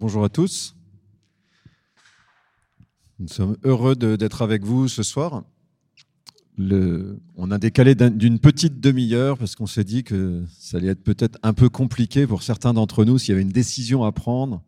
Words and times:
Bonjour 0.00 0.24
à 0.24 0.30
tous. 0.30 0.74
Nous 3.18 3.28
sommes 3.28 3.58
heureux 3.64 3.94
d'être 3.94 4.40
avec 4.40 4.64
vous 4.64 4.88
ce 4.88 5.02
soir. 5.02 5.44
On 6.58 7.50
a 7.50 7.58
décalé 7.58 7.94
d'une 7.94 8.38
petite 8.38 8.80
demi-heure 8.80 9.36
parce 9.36 9.54
qu'on 9.56 9.66
s'est 9.66 9.84
dit 9.84 10.02
que 10.02 10.42
ça 10.58 10.78
allait 10.78 10.88
être 10.88 11.04
peut-être 11.04 11.38
un 11.42 11.52
peu 11.52 11.68
compliqué 11.68 12.26
pour 12.26 12.42
certains 12.42 12.72
d'entre 12.72 13.04
nous 13.04 13.18
s'il 13.18 13.32
y 13.32 13.32
avait 13.32 13.42
une 13.42 13.50
décision 13.50 14.02
à 14.02 14.10
prendre 14.10 14.62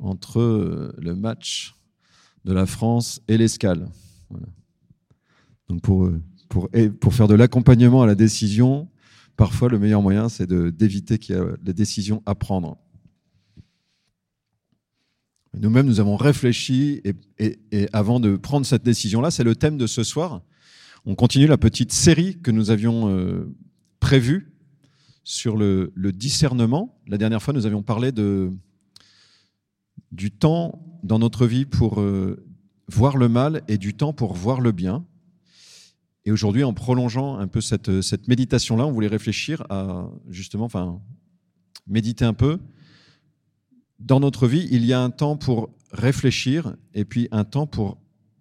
entre 0.00 0.40
euh, 0.40 0.92
le 0.98 1.14
match 1.14 1.76
de 2.44 2.52
la 2.52 2.66
France 2.66 3.20
et 3.28 3.38
l'escale. 3.38 3.88
Donc 5.68 5.80
pour, 5.80 6.10
pour, 6.48 6.68
pour 7.00 7.14
faire 7.14 7.28
de 7.28 7.36
l'accompagnement 7.36 8.02
à 8.02 8.06
la 8.06 8.16
décision, 8.16 8.88
parfois 9.36 9.68
le 9.68 9.78
meilleur 9.78 10.02
moyen 10.02 10.28
c'est 10.28 10.52
d'éviter 10.52 11.18
qu'il 11.18 11.36
y 11.36 11.38
ait 11.38 11.44
des 11.62 11.72
décisions 11.72 12.20
à 12.26 12.34
prendre. 12.34 12.78
Nous-mêmes, 15.58 15.86
nous 15.86 16.00
avons 16.00 16.16
réfléchi 16.16 17.02
et, 17.38 17.88
avant 17.94 18.20
de 18.20 18.36
prendre 18.36 18.66
cette 18.66 18.82
décision-là, 18.82 19.30
c'est 19.30 19.44
le 19.44 19.56
thème 19.56 19.78
de 19.78 19.86
ce 19.86 20.04
soir. 20.04 20.42
On 21.06 21.14
continue 21.14 21.46
la 21.46 21.56
petite 21.56 21.92
série 21.92 22.38
que 22.40 22.50
nous 22.50 22.70
avions 22.70 23.08
euh, 23.08 23.54
prévue 23.98 24.52
sur 25.24 25.56
le, 25.56 25.92
discernement. 25.96 27.00
La 27.06 27.16
dernière 27.16 27.42
fois, 27.42 27.54
nous 27.54 27.64
avions 27.64 27.82
parlé 27.82 28.12
du 30.12 30.30
temps 30.30 30.78
dans 31.02 31.18
notre 31.18 31.46
vie 31.46 31.64
pour 31.64 32.00
euh, 32.00 32.44
voir 32.88 33.16
le 33.16 33.28
mal 33.28 33.62
et 33.66 33.78
du 33.78 33.94
temps 33.94 34.12
pour 34.12 34.34
voir 34.34 34.60
le 34.60 34.72
bien. 34.72 35.06
Et 36.26 36.32
aujourd'hui, 36.32 36.64
en 36.64 36.74
prolongeant 36.74 37.38
un 37.38 37.46
peu 37.46 37.62
cette, 37.62 38.02
cette 38.02 38.28
méditation-là, 38.28 38.84
on 38.84 38.92
voulait 38.92 39.06
réfléchir 39.06 39.64
à 39.70 40.10
justement, 40.28 40.64
enfin, 40.66 41.00
méditer 41.86 42.26
un 42.26 42.34
peu 42.34 42.58
dans 43.98 44.20
notre 44.20 44.46
vie, 44.46 44.68
il 44.70 44.84
y 44.84 44.92
a 44.92 45.00
un 45.00 45.10
temps 45.10 45.36
pour 45.36 45.70
réfléchir 45.92 46.76
et 46.94 47.04
puis 47.04 47.28
un 47.30 47.44
temps 47.44 47.66
pour 47.66 47.98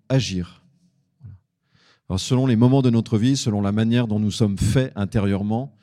agir. 0.10 0.64
Selon 2.18 2.46
les 2.46 2.56
moments 2.56 2.82
de 2.82 2.90
notre 2.90 3.18
vie, 3.18 3.36
selon 3.36 3.62
la 3.62 3.72
manière 3.72 4.08
dont 4.08 4.20
nous 4.20 4.32
sommes 4.32 4.58
faits 4.58 4.92
intérieurement, 4.96 5.76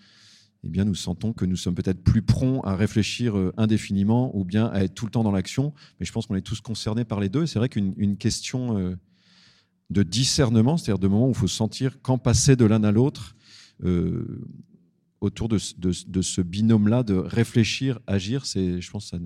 eh 0.65 0.69
bien, 0.69 0.85
nous 0.85 0.95
sentons 0.95 1.33
que 1.33 1.45
nous 1.45 1.57
sommes 1.57 1.75
peut-être 1.75 2.05
plus 2.05 2.23
prompts 2.23 2.65
à 2.65 2.77
réfléchir 2.77 3.37
euh, 3.37 3.53
indéfiniment 3.57 4.31
ou 4.37 4.45
bien 4.45 4.67
à 4.67 4.85
être 4.85 4.95
tout 4.95 5.07
le 5.07 5.11
temps 5.11 5.25
dans 5.25 5.33
l'action. 5.33 5.75
Mais 5.99 6.07
je 6.07 6.13
pense 6.13 6.27
qu'on 6.27 6.37
est 6.37 6.43
tous 6.43 6.61
concernés 6.61 7.05
par 7.05 7.19
les 7.19 7.29
deux. 7.29 7.47
C'est 7.47 7.59
vrai 7.59 7.69
qu'une 7.69 8.17
question 8.17 8.79
euh, 8.79 8.97
de 9.91 10.05
discernement, 10.05 10.77
c'est-à-dire 10.77 11.01
de 11.01 11.09
moments 11.09 11.27
où 11.27 11.33
il 11.33 11.37
faut 11.37 11.49
sentir 11.49 12.01
quand 12.01 12.17
passer 12.17 12.55
de 12.55 12.65
l'un 12.65 12.85
à 12.85 12.93
l'autre, 12.93 13.35
euh, 13.83 14.47
autour 15.21 15.49
de, 15.49 15.59
de 15.79 16.23
ce 16.23 16.41
binôme-là 16.41 17.03
de 17.03 17.15
réfléchir, 17.15 17.99
agir, 18.07 18.47
c'est, 18.47 18.81
je 18.81 18.91
pense, 18.91 19.09
ça, 19.11 19.19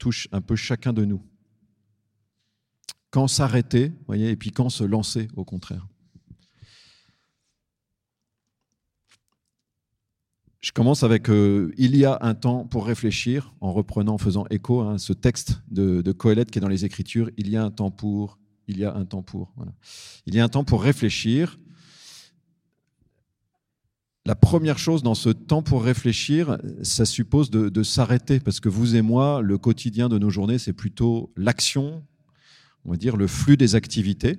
touche 0.00 0.26
un 0.32 0.40
peu 0.40 0.56
chacun 0.56 0.92
de 0.92 1.04
nous. 1.04 1.22
Quand 3.10 3.28
s'arrêter, 3.28 3.92
voyez, 4.06 4.30
et 4.30 4.36
puis 4.36 4.50
quand 4.50 4.70
se 4.70 4.82
lancer, 4.82 5.28
au 5.36 5.44
contraire. 5.44 5.86
Je 10.60 10.72
commence 10.72 11.02
avec 11.04 11.30
euh, 11.30 11.72
Il 11.78 11.96
y 11.96 12.04
a 12.04 12.18
un 12.20 12.34
temps 12.34 12.66
pour 12.66 12.86
réfléchir, 12.86 13.54
en 13.60 13.72
reprenant, 13.72 14.14
en 14.14 14.18
faisant 14.18 14.46
écho 14.50 14.82
à 14.82 14.98
ce 14.98 15.12
texte 15.12 15.62
de, 15.70 16.02
de 16.02 16.12
qui 16.12 16.58
est 16.58 16.60
dans 16.60 16.68
les 16.68 16.84
Écritures. 16.84 17.30
Il 17.36 17.48
y 17.48 17.56
a 17.56 17.64
un 17.64 17.70
temps 17.70 17.90
pour, 17.90 18.38
il 18.68 18.78
y 18.78 18.84
a 18.84 18.94
un 18.94 19.04
temps 19.04 19.22
pour. 19.22 19.54
Il 20.26 20.34
y 20.34 20.40
a 20.40 20.44
un 20.44 20.48
temps 20.48 20.64
pour 20.64 20.82
réfléchir, 20.82 21.58
la 24.30 24.36
première 24.36 24.78
chose 24.78 25.02
dans 25.02 25.16
ce 25.16 25.28
temps 25.28 25.60
pour 25.60 25.82
réfléchir, 25.82 26.56
ça 26.84 27.04
suppose 27.04 27.50
de, 27.50 27.82
s'arrêter, 27.82 28.38
parce 28.38 28.60
que 28.60 28.68
vous 28.68 28.94
et 28.94 29.02
moi, 29.02 29.42
le 29.42 29.58
quotidien 29.58 30.08
de 30.08 30.18
nos 30.18 30.30
journées, 30.30 30.58
c'est 30.58 30.72
plutôt 30.72 31.32
l'action, 31.36 32.04
on 32.84 32.92
va 32.92 32.96
dire 32.96 33.16
le 33.16 33.26
flux 33.26 33.56
des 33.56 33.74
activités. 33.74 34.38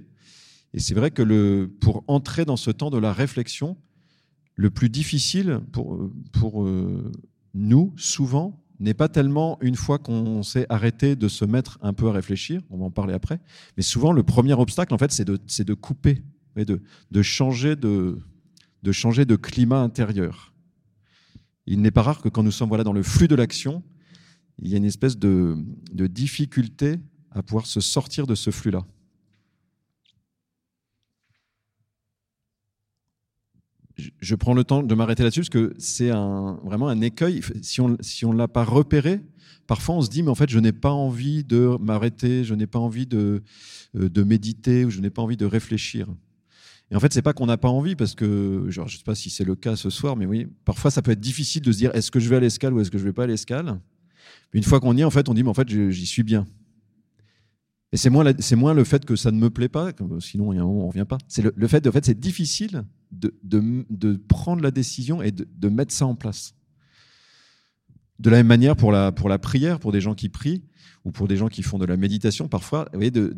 Et 0.74 0.80
c'est 0.80 0.94
vrai 0.94 1.12
que 1.12 1.66
pour 1.82 2.06
entrer 2.08 2.46
dans 2.46 2.56
ce 2.56 2.72
temps 2.72 2.90
de 2.90 2.98
la 2.98 3.12
réflexion, 3.12 3.76
le 4.56 4.70
plus 4.70 4.88
difficile 4.88 5.60
pour, 5.74 6.64
euh, 6.64 7.12
nous, 7.54 7.92
souvent, 7.98 8.64
n'est 8.80 8.94
pas 8.94 9.10
tellement 9.10 9.58
une 9.60 9.76
fois 9.76 10.00
qu'on 10.00 10.42
s'est 10.42 10.68
arrêté 10.70 11.18
de 11.18 11.28
se 11.28 11.44
mettre 11.44 11.80
un 11.82 11.92
peu 11.92 12.08
à 12.08 12.14
réfléchir, 12.14 12.62
on 12.70 12.78
va 12.78 12.86
en 12.86 12.92
parler 12.92 13.14
après, 13.14 13.42
mais 13.76 13.84
souvent 13.84 14.14
le 14.14 14.24
premier 14.24 14.54
obstacle, 14.54 14.94
en 14.94 14.98
fait, 14.98 15.12
c'est 15.12 15.26
de, 15.26 15.74
couper, 15.74 16.24
de 16.56 17.22
changer 17.22 17.76
de, 17.76 18.18
de 18.84 18.92
changer 18.92 19.26
de 19.26 19.36
climat 19.36 19.82
intérieur. 19.82 20.54
Il 21.66 21.82
n'est 21.82 21.92
pas 21.92 22.02
rare 22.02 22.22
que 22.22 22.30
quand 22.30 22.44
nous 22.44 22.52
sommes 22.52 22.70
voilà, 22.70 22.84
dans 22.84 22.94
le 22.94 23.04
flux 23.04 23.28
de 23.28 23.36
l'action, 23.36 23.84
il 24.60 24.70
y 24.70 24.74
a 24.74 24.78
une 24.78 24.86
espèce 24.86 25.18
de, 25.18 25.58
difficulté 25.94 27.00
à 27.32 27.44
pouvoir 27.44 27.66
se 27.66 27.80
sortir 27.80 28.28
de 28.28 28.36
ce 28.36 28.52
flux-là. 28.52 28.86
Je 34.20 34.36
prends 34.36 34.54
le 34.54 34.64
temps 34.64 34.82
de 34.82 34.96
m'arrêter 34.96 35.24
là-dessus 35.24 35.42
parce 35.42 35.50
que 35.50 35.74
c'est 35.78 36.10
vraiment 36.10 36.88
un 36.88 37.02
écueil. 37.02 37.42
Si 37.62 37.82
on 37.82 37.90
ne 38.34 38.38
l'a 38.38 38.48
pas 38.48 38.64
repéré, 38.64 39.22
parfois 39.68 39.96
on 39.96 40.02
se 40.02 40.10
dit, 40.10 40.24
mais 40.24 40.30
en 40.30 40.36
fait, 40.36 40.50
je 40.50 40.60
n'ai 40.60 40.72
pas 40.72 40.92
envie 40.92 41.44
de 41.44 41.78
m'arrêter, 41.80 42.44
je 42.44 42.56
n'ai 42.56 42.68
pas 42.68 42.80
envie 42.80 43.06
de, 43.06 43.44
euh, 43.96 44.10
de 44.10 44.24
méditer 44.24 44.86
ou 44.86 44.90
je 44.90 45.02
n'ai 45.02 45.10
pas 45.10 45.22
envie 45.22 45.38
de 45.38 45.46
réfléchir. 45.46 46.08
Et 46.92 46.96
en 46.96 47.00
fait, 47.00 47.14
c'est 47.14 47.22
pas 47.22 47.32
qu'on 47.34 47.46
n'a 47.46 47.58
pas 47.58 47.70
envie, 47.70 47.96
parce 47.96 48.16
que, 48.16 48.66
genre, 48.68 48.88
je 48.88 48.98
sais 48.98 49.04
pas 49.04 49.16
si 49.16 49.30
c'est 49.30 49.46
le 49.46 49.56
cas 49.56 49.78
ce 49.78 49.90
soir, 49.90 50.18
mais 50.18 50.26
oui, 50.26 50.48
parfois 50.66 50.92
ça 50.92 51.02
peut 51.02 51.12
être 51.12 51.22
difficile 51.22 51.62
de 51.62 51.72
se 51.72 51.78
dire 51.78 51.96
est-ce 51.96 52.12
que 52.12 52.20
je 52.20 52.30
vais 52.30 52.36
à 52.36 52.40
l'escale 52.42 52.74
ou 52.74 52.82
est-ce 52.82 52.92
que 52.92 52.98
je 52.98 53.04
vais 53.06 53.14
pas 53.14 53.24
à 53.24 53.28
l'escale? 53.28 53.80
Une 54.52 54.64
fois 54.64 54.82
qu'on 54.82 54.96
y 54.98 55.02
est, 55.02 55.06
en 55.06 55.10
fait, 55.10 55.30
on 55.30 55.34
dit 55.34 55.44
mais 55.44 55.50
en 55.50 55.54
fait, 55.54 55.70
j'y 55.70 56.06
suis 56.06 56.24
bien. 56.24 56.46
Et 57.94 57.98
c'est 57.98 58.10
moins, 58.10 58.26
c'est 58.40 58.56
moins 58.58 58.74
le 58.74 58.84
fait 58.84 59.06
que 59.06 59.16
ça 59.16 59.32
ne 59.32 59.38
me 59.38 59.50
plaît 59.50 59.70
pas, 59.70 59.92
sinon 60.20 60.54
il 60.54 60.58
y 60.58 60.62
on 60.62 60.88
revient 60.88 61.06
pas. 61.08 61.18
C'est 61.28 61.44
le, 61.44 61.68
fait, 61.68 61.86
en 61.88 61.92
fait, 61.92 62.06
c'est 62.06 62.20
difficile 62.20 62.84
de, 63.12 63.34
de, 63.44 63.86
de, 63.90 64.16
prendre 64.16 64.62
la 64.62 64.72
décision 64.72 65.22
et 65.22 65.32
de, 65.32 65.48
de, 65.50 65.70
mettre 65.70 65.94
ça 65.94 66.06
en 66.06 66.16
place. 66.16 66.56
De 68.20 68.30
la 68.30 68.38
même 68.38 68.48
manière 68.48 68.76
pour 68.76 68.92
la, 68.92 69.12
pour 69.12 69.28
la 69.28 69.40
prière, 69.40 69.80
pour 69.80 69.92
des 69.92 70.00
gens 70.00 70.14
qui 70.14 70.30
prient 70.30 70.64
ou 71.04 71.12
pour 71.12 71.28
des 71.28 71.36
gens 71.36 71.50
qui 71.50 71.64
font 71.64 71.80
de 71.80 71.86
la 71.86 71.98
méditation, 71.98 72.48
parfois, 72.48 72.88
vous 72.94 73.00
voyez, 73.00 73.12
de, 73.12 73.34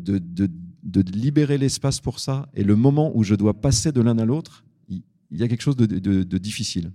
de 0.84 1.00
libérer 1.00 1.58
l'espace 1.58 2.00
pour 2.00 2.20
ça. 2.20 2.48
Et 2.54 2.62
le 2.62 2.76
moment 2.76 3.10
où 3.16 3.24
je 3.24 3.34
dois 3.34 3.54
passer 3.54 3.90
de 3.90 4.00
l'un 4.00 4.18
à 4.18 4.24
l'autre, 4.24 4.64
il 4.88 5.40
y 5.40 5.42
a 5.42 5.48
quelque 5.48 5.62
chose 5.62 5.76
de, 5.76 6.38
difficile. 6.38 6.92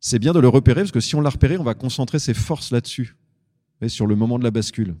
C'est 0.00 0.18
bien 0.18 0.32
de 0.32 0.38
le 0.38 0.48
repérer, 0.48 0.82
parce 0.82 0.92
que 0.92 1.00
si 1.00 1.14
on 1.14 1.20
l'a 1.20 1.30
repéré, 1.30 1.58
on 1.58 1.64
va 1.64 1.74
concentrer 1.74 2.18
ses 2.18 2.34
forces 2.34 2.70
là-dessus, 2.70 3.16
sur 3.88 4.06
le 4.06 4.16
moment 4.16 4.38
de 4.38 4.44
la 4.44 4.50
bascule. 4.50 4.94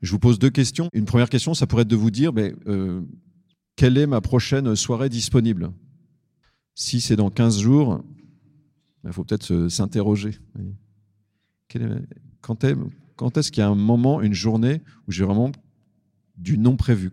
Je 0.00 0.10
vous 0.10 0.18
pose 0.18 0.38
deux 0.38 0.50
questions. 0.50 0.88
Une 0.92 1.04
première 1.04 1.28
question, 1.28 1.54
ça 1.54 1.66
pourrait 1.66 1.82
être 1.82 1.88
de 1.88 1.96
vous 1.96 2.10
dire, 2.10 2.32
mais, 2.32 2.54
euh, 2.66 3.02
quelle 3.76 3.96
est 3.98 4.06
ma 4.06 4.20
prochaine 4.20 4.74
soirée 4.74 5.08
disponible? 5.08 5.72
Si 6.74 7.00
c'est 7.00 7.16
dans 7.16 7.30
15 7.30 7.60
jours, 7.60 8.02
il 9.04 9.12
faut 9.12 9.24
peut-être 9.24 9.68
s'interroger. 9.68 10.38
Quand 12.40 12.64
est-ce 13.36 13.52
qu'il 13.52 13.60
y 13.60 13.64
a 13.64 13.68
un 13.68 13.74
moment, 13.74 14.20
une 14.22 14.34
journée, 14.34 14.80
où 15.06 15.12
j'ai 15.12 15.24
vraiment 15.24 15.52
du 16.42 16.58
non 16.58 16.76
prévu. 16.76 17.10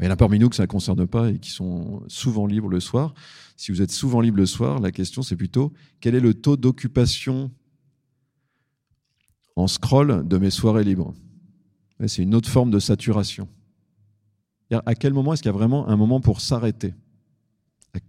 Il 0.00 0.06
y 0.06 0.08
en 0.08 0.10
a 0.10 0.16
parmi 0.16 0.38
nous 0.38 0.48
que 0.48 0.56
ça 0.56 0.64
ne 0.64 0.68
concerne 0.68 1.06
pas 1.06 1.30
et 1.30 1.38
qui 1.38 1.50
sont 1.50 2.02
souvent 2.08 2.46
libres 2.46 2.68
le 2.68 2.80
soir. 2.80 3.14
Si 3.56 3.70
vous 3.70 3.82
êtes 3.82 3.92
souvent 3.92 4.20
libre 4.20 4.38
le 4.38 4.46
soir, 4.46 4.80
la 4.80 4.90
question 4.90 5.22
c'est 5.22 5.36
plutôt 5.36 5.72
quel 6.00 6.16
est 6.16 6.20
le 6.20 6.34
taux 6.34 6.56
d'occupation 6.56 7.52
en 9.54 9.68
scroll 9.68 10.26
de 10.26 10.38
mes 10.38 10.50
soirées 10.50 10.82
libres? 10.82 11.14
C'est 12.08 12.22
une 12.22 12.34
autre 12.34 12.48
forme 12.48 12.72
de 12.72 12.80
saturation. 12.80 13.48
À 14.70 14.94
quel 14.94 15.12
moment 15.12 15.34
est-ce 15.34 15.42
qu'il 15.42 15.50
y 15.50 15.54
a 15.54 15.56
vraiment 15.56 15.86
un 15.88 15.96
moment 15.96 16.20
pour 16.20 16.40
s'arrêter? 16.40 16.94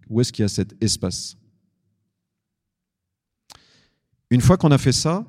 Où 0.10 0.22
est-ce 0.22 0.32
qu'il 0.32 0.44
y 0.44 0.46
a 0.46 0.50
cet 0.50 0.82
espace? 0.82 1.38
Une 4.32 4.42
fois 4.42 4.58
qu'on 4.58 4.72
a 4.72 4.78
fait 4.80 4.94
ça, 4.94 5.28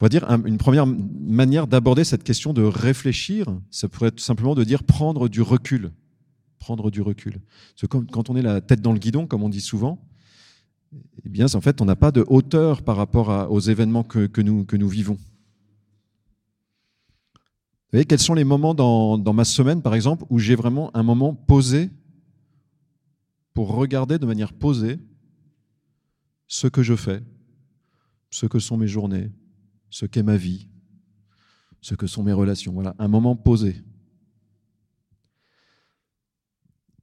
on 0.00 0.04
va 0.04 0.08
dire 0.10 0.28
une 0.44 0.58
première 0.58 0.86
manière 0.86 1.66
d'aborder 1.66 2.04
cette 2.04 2.22
question 2.22 2.52
de 2.52 2.62
réfléchir, 2.62 3.46
ça 3.70 3.88
pourrait 3.88 4.08
être 4.08 4.20
simplement 4.20 4.54
de 4.54 4.62
dire 4.62 4.84
prendre 4.84 5.28
du 5.28 5.40
recul. 5.40 5.90
Prendre 6.58 6.90
du 6.90 7.00
recul. 7.00 7.40
Parce 7.74 7.88
que 7.88 7.96
quand 8.12 8.28
on 8.28 8.36
est 8.36 8.42
la 8.42 8.60
tête 8.60 8.82
dans 8.82 8.92
le 8.92 8.98
guidon, 8.98 9.26
comme 9.26 9.42
on 9.42 9.48
dit 9.48 9.62
souvent, 9.62 10.06
eh 11.24 11.28
bien, 11.28 11.46
en 11.54 11.60
fait, 11.60 11.80
on 11.80 11.86
n'a 11.86 11.96
pas 11.96 12.12
de 12.12 12.24
hauteur 12.28 12.82
par 12.82 12.96
rapport 12.96 13.50
aux 13.50 13.60
événements 13.60 14.04
que, 14.04 14.40
nous, 14.40 14.64
que 14.64 14.76
nous 14.76 14.88
vivons. 14.88 15.14
Vous 17.34 17.92
voyez, 17.92 18.04
quels 18.04 18.18
sont 18.18 18.34
les 18.34 18.44
moments 18.44 18.74
dans, 18.74 19.16
dans 19.16 19.32
ma 19.32 19.44
semaine, 19.44 19.80
par 19.80 19.94
exemple, 19.94 20.24
où 20.28 20.38
j'ai 20.38 20.56
vraiment 20.56 20.94
un 20.94 21.02
moment 21.02 21.34
posé 21.34 21.90
pour 23.54 23.74
regarder 23.74 24.18
de 24.18 24.26
manière 24.26 24.52
posée 24.52 24.98
ce 26.48 26.66
que 26.66 26.82
je 26.82 26.94
fais, 26.94 27.22
ce 28.30 28.44
que 28.44 28.58
sont 28.58 28.76
mes 28.76 28.88
journées, 28.88 29.30
ce 29.90 30.06
qu'est 30.06 30.22
ma 30.22 30.36
vie, 30.36 30.68
ce 31.80 31.94
que 31.94 32.06
sont 32.06 32.22
mes 32.22 32.32
relations. 32.32 32.72
Voilà, 32.72 32.94
un 32.98 33.08
moment 33.08 33.36
posé. 33.36 33.82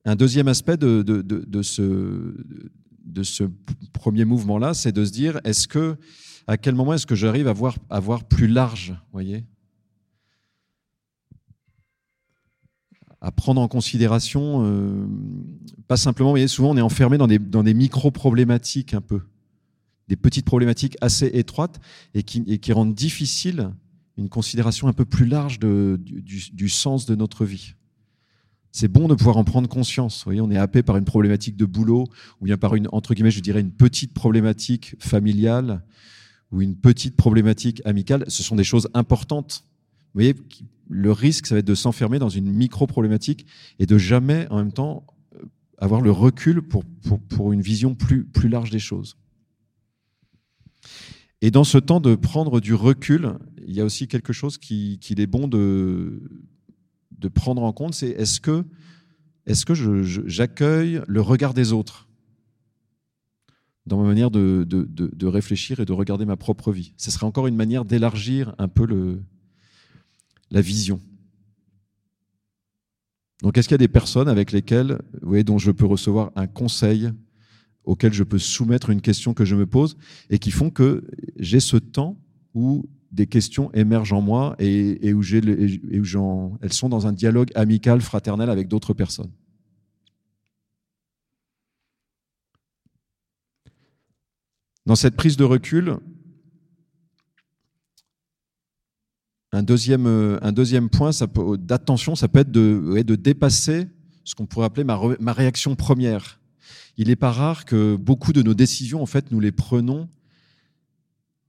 Un 0.06 0.16
deuxième 0.16 0.50
aspect 0.50 0.76
de, 0.76 1.62
ce, 1.62 3.50
premier 3.94 4.26
mouvement-là, 4.26 4.74
c'est 4.74 4.92
de 4.92 5.06
se 5.06 5.12
dire, 5.12 5.40
est-ce 5.46 5.68
que, 5.68 5.96
à 6.46 6.58
quel 6.58 6.76
moment 6.76 6.94
est-ce 6.94 7.06
que 7.06 7.16
j'arrive 7.16 7.48
à 7.48 7.54
voir, 7.54 8.24
plus 8.26 8.48
large, 8.48 8.94
voyez? 9.14 9.46
À 13.22 13.32
prendre 13.32 13.62
en 13.62 13.70
considération, 13.70 14.66
euh, 14.66 15.08
pas 15.88 15.96
simplement, 15.96 16.32
vous 16.32 16.34
voyez, 16.34 16.50
souvent 16.50 16.72
on 16.72 16.78
est 16.78 16.82
enfermé 16.82 17.18
dans 17.18 17.28
des, 17.28 17.40
dans 17.40 17.64
des 17.64 17.74
micro-problématiques 17.74 18.94
un 18.94 19.00
peu, 19.00 19.22
des 20.08 20.16
petites 20.16 20.46
problématiques 20.46 20.98
assez 21.02 21.28
étroites 21.34 21.80
et 22.14 22.24
qui, 22.24 22.44
et 22.48 22.60
qui 22.60 22.74
rendent 22.74 22.96
difficile 22.96 23.72
une 24.18 24.30
considération 24.30 24.88
un 24.88 24.94
peu 24.94 25.06
plus 25.06 25.26
large 25.26 25.60
de, 25.60 26.00
du, 26.04 26.70
sens 26.70 27.06
de 27.06 27.16
notre 27.16 27.46
vie. 27.46 27.74
C'est 28.72 28.88
bon 28.88 29.08
de 29.08 29.16
pouvoir 29.16 29.38
en 29.38 29.44
prendre 29.44 29.68
conscience. 29.68 30.20
Vous 30.20 30.26
voyez, 30.26 30.42
on 30.42 30.52
est 30.52 30.58
happé 30.58 30.84
par 30.84 30.98
une 30.98 31.06
problématique 31.06 31.56
de 31.56 31.66
boulot 31.66 32.06
ou 32.42 32.46
bien 32.46 32.58
par 32.58 32.76
une, 32.76 32.88
entre 32.92 33.14
guillemets, 33.14 33.32
je 33.32 33.40
dirais 33.40 33.62
une 33.62 33.72
petite 33.72 34.14
problématique 34.14 34.96
familiale 35.00 35.84
ou 36.52 36.62
une 36.62 36.76
petite 36.76 37.16
problématique 37.16 37.82
amicale. 37.86 38.26
Ce 38.28 38.44
sont 38.44 38.56
des 38.56 38.64
choses 38.64 38.90
importantes. 38.94 39.64
Vous 40.14 40.20
voyez, 40.20 40.36
le 40.90 41.12
risque, 41.12 41.48
ça 41.48 41.56
va 41.56 41.60
être 41.60 41.68
de 41.68 41.76
s'enfermer 41.76 42.20
dans 42.20 42.30
une 42.30 42.52
micro-problématique 42.52 43.46
et 43.80 43.86
de 43.86 43.98
jamais, 43.98 44.48
en 44.50 44.58
même 44.58 44.72
temps, 44.72 45.06
euh, 45.36 45.46
avoir 45.80 46.02
le 46.02 46.12
recul 46.12 46.62
pour, 46.62 46.84
pour, 46.86 47.20
pour, 47.20 47.54
une 47.54 47.62
vision 47.62 47.96
plus, 47.96 48.24
plus 48.24 48.50
large 48.50 48.70
des 48.70 48.80
choses. 48.80 49.18
Et 51.44 51.52
dans 51.52 51.66
ce 51.66 51.78
temps 51.78 52.00
de 52.00 52.16
prendre 52.16 52.62
du 52.62 52.74
recul, 52.74 53.34
il 53.68 53.76
y 53.76 53.82
a 53.82 53.84
aussi 53.84 54.08
quelque 54.08 54.32
chose 54.32 54.58
qu'il 54.58 54.98
qui 54.98 55.12
est 55.12 55.28
bon 55.28 55.50
de, 55.50 56.24
de 57.12 57.28
prendre 57.28 57.64
en 57.64 57.74
compte, 57.74 57.94
c'est 57.94 58.12
est-ce 58.12 58.40
que, 58.40 58.64
est-ce 59.46 59.66
que 59.66 59.74
j'accueille 60.26 61.02
le 61.06 61.20
regard 61.20 61.54
des 61.54 61.74
autres 61.74 62.08
dans 63.86 64.02
ma 64.02 64.08
manière 64.08 64.32
de, 64.32 64.66
de, 64.66 64.88
de, 64.90 65.28
réfléchir 65.28 65.82
et 65.82 65.86
de 65.86 65.92
regarder 65.92 66.24
ma 66.24 66.38
propre 66.38 66.72
vie? 66.72 66.94
Ce 66.96 67.12
serait 67.12 67.26
encore 67.26 67.48
une 67.48 67.58
manière 67.58 67.84
d'élargir 67.84 68.56
un 68.58 68.70
peu 68.70 68.86
le, 68.86 69.22
la 70.50 70.62
vision. 70.62 71.02
Donc, 73.42 73.58
est-ce 73.58 73.68
qu'il 73.68 73.74
y 73.74 73.82
a 73.84 73.86
des 73.86 73.90
personnes 73.90 74.30
avec 74.30 74.54
lesquelles, 74.54 75.02
dont 75.22 75.58
je 75.58 75.72
peux 75.72 75.86
recevoir 75.86 76.32
un 76.38 76.48
conseil, 76.48 77.12
auquel 77.84 78.14
je 78.14 78.24
peux 78.24 78.40
soumettre 78.40 78.90
une 78.90 79.02
question 79.02 79.34
que 79.34 79.46
je 79.46 79.56
me 79.56 79.66
pose, 79.66 79.98
et 80.30 80.40
qui 80.40 80.52
font 80.52 80.70
que 80.70 81.04
j'ai 81.38 81.60
ce 81.60 81.78
temps 81.78 82.18
où 82.54 82.86
des 83.12 83.28
questions 83.28 83.72
émergent 83.74 84.14
en 84.14 84.22
moi 84.22 84.56
et, 84.60 85.14
où, 85.14 85.22
elles 85.24 86.74
sont 86.74 86.90
dans 86.90 87.08
un 87.08 87.14
dialogue 87.14 87.52
amical, 87.56 88.02
fraternel 88.02 88.50
avec 88.50 88.68
d'autres 88.68 88.94
personnes. 88.94 89.32
Dans 94.86 94.96
cette 94.96 95.16
prise 95.16 95.38
de 95.38 95.44
recul, 95.44 96.00
Un 99.56 99.62
deuxième, 99.62 100.90
point 100.90 101.12
d'attention, 101.60 102.16
ça 102.16 102.28
peut 102.28 102.40
être 102.40 102.50
de, 102.50 103.16
dépasser 103.16 103.88
ce 104.24 104.34
qu'on 104.34 104.48
pourrait 104.48 104.66
appeler 104.66 104.84
ma, 104.84 105.32
réaction 105.32 105.76
première. 105.76 106.40
Il 106.98 107.08
n'est 107.08 107.16
pas 107.16 107.32
rare 107.32 107.66
que 107.66 107.96
beaucoup 107.96 108.34
de 108.34 108.42
nos 108.42 108.54
décisions, 108.54 109.02
en 109.02 109.06
fait, 109.06 109.32
nous 109.32 109.40
les 109.40 109.52
prenons 109.52 110.08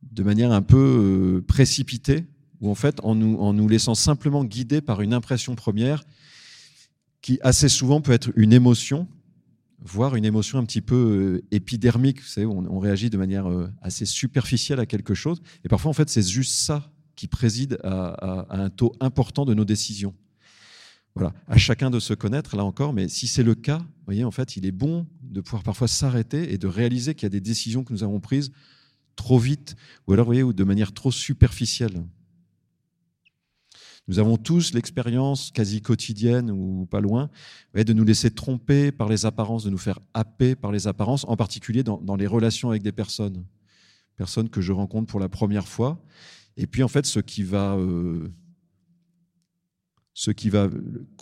de 0.02 0.22
manière 0.22 0.52
un 0.52 0.62
peu 0.62 0.76
euh, 0.76 1.44
précipitée, 1.46 2.24
ou 2.60 2.70
en 2.70 2.74
fait, 2.74 3.00
en 3.02 3.14
nous, 3.14 3.36
en 3.38 3.52
nous 3.52 3.68
laissant 3.68 3.94
simplement 3.94 4.44
guider 4.44 4.80
par 4.80 5.02
une 5.02 5.12
impression 5.12 5.54
première 5.54 6.04
qui 7.20 7.38
assez 7.42 7.68
souvent 7.68 8.00
peut 8.00 8.12
être 8.12 8.30
une 8.36 8.52
émotion, 8.52 9.08
voire 9.80 10.14
une 10.14 10.24
émotion 10.24 10.58
un 10.58 10.64
petit 10.64 10.82
peu 10.82 10.94
euh, 11.42 11.44
épidermique. 11.50 12.20
Vous 12.20 12.28
savez, 12.28 12.46
on, 12.46 12.64
on 12.70 12.78
réagit 12.78 13.10
de 13.10 13.16
manière 13.16 13.46
assez 13.82 14.06
superficielle 14.06 14.80
à 14.80 14.86
quelque 14.86 15.14
chose. 15.14 15.42
Et 15.64 15.68
parfois, 15.68 15.90
en 15.90 15.94
fait, 15.94 16.10
c'est 16.10 16.26
juste 16.26 16.52
ça 16.52 16.90
qui 17.16 17.28
préside 17.28 17.78
à, 17.84 18.46
un 18.50 18.70
taux 18.70 18.94
important 19.00 19.44
de 19.44 19.54
nos 19.54 19.64
décisions. 19.64 20.14
Voilà, 21.14 21.32
à 21.46 21.56
chacun 21.56 21.90
de 21.90 22.00
se 22.00 22.12
connaître, 22.12 22.56
là 22.56 22.64
encore, 22.64 22.92
mais 22.92 23.08
si 23.08 23.28
c'est 23.28 23.44
le 23.44 23.54
cas, 23.54 23.78
vous 23.78 24.04
voyez, 24.06 24.24
en 24.24 24.32
fait, 24.32 24.56
il 24.56 24.66
est 24.66 24.72
bon 24.72 25.06
de 25.22 25.40
pouvoir 25.40 25.62
parfois 25.62 25.86
s'arrêter 25.86 26.52
et 26.52 26.58
de 26.58 26.66
réaliser 26.66 27.14
qu'il 27.14 27.24
y 27.24 27.26
a 27.26 27.30
des 27.30 27.40
décisions 27.40 27.84
que 27.84 27.92
nous 27.92 28.02
avons 28.02 28.20
prises 28.20 28.50
trop 29.14 29.38
vite, 29.38 29.76
ou 30.06 30.12
alors, 30.12 30.24
vous 30.24 30.30
voyez, 30.30 30.42
ou 30.42 30.52
de 30.52 30.64
manière 30.64 30.92
trop 30.92 31.12
superficielle. 31.12 32.02
Nous 34.08 34.18
avons 34.18 34.36
tous 34.36 34.74
l'expérience 34.74 35.50
quasi 35.50 35.80
quotidienne 35.80 36.50
ou 36.50 36.86
pas 36.90 37.00
loin 37.00 37.30
de 37.74 37.92
nous 37.92 38.04
laisser 38.04 38.30
tromper 38.30 38.92
par 38.92 39.08
les 39.08 39.24
apparences, 39.24 39.64
de 39.64 39.70
nous 39.70 39.78
faire 39.78 39.98
happer 40.12 40.56
par 40.56 40.72
les 40.72 40.86
apparences, 40.88 41.24
en 41.26 41.36
particulier 41.36 41.82
dans, 41.82 41.98
dans 42.02 42.16
les 42.16 42.26
relations 42.26 42.68
avec 42.68 42.82
des 42.82 42.92
personnes. 42.92 43.44
Personnes 44.16 44.50
que 44.50 44.60
je 44.60 44.72
rencontre 44.72 45.06
pour 45.06 45.20
la 45.20 45.30
première 45.30 45.68
fois 45.68 46.04
et 46.56 46.66
puis 46.66 46.82
en 46.82 46.88
fait, 46.88 47.06
ce 47.06 47.20
qui 47.20 47.42
va, 47.42 47.76
euh, 47.76 48.32
ce 50.24 50.30
qui 50.30 50.48
va 50.48 50.70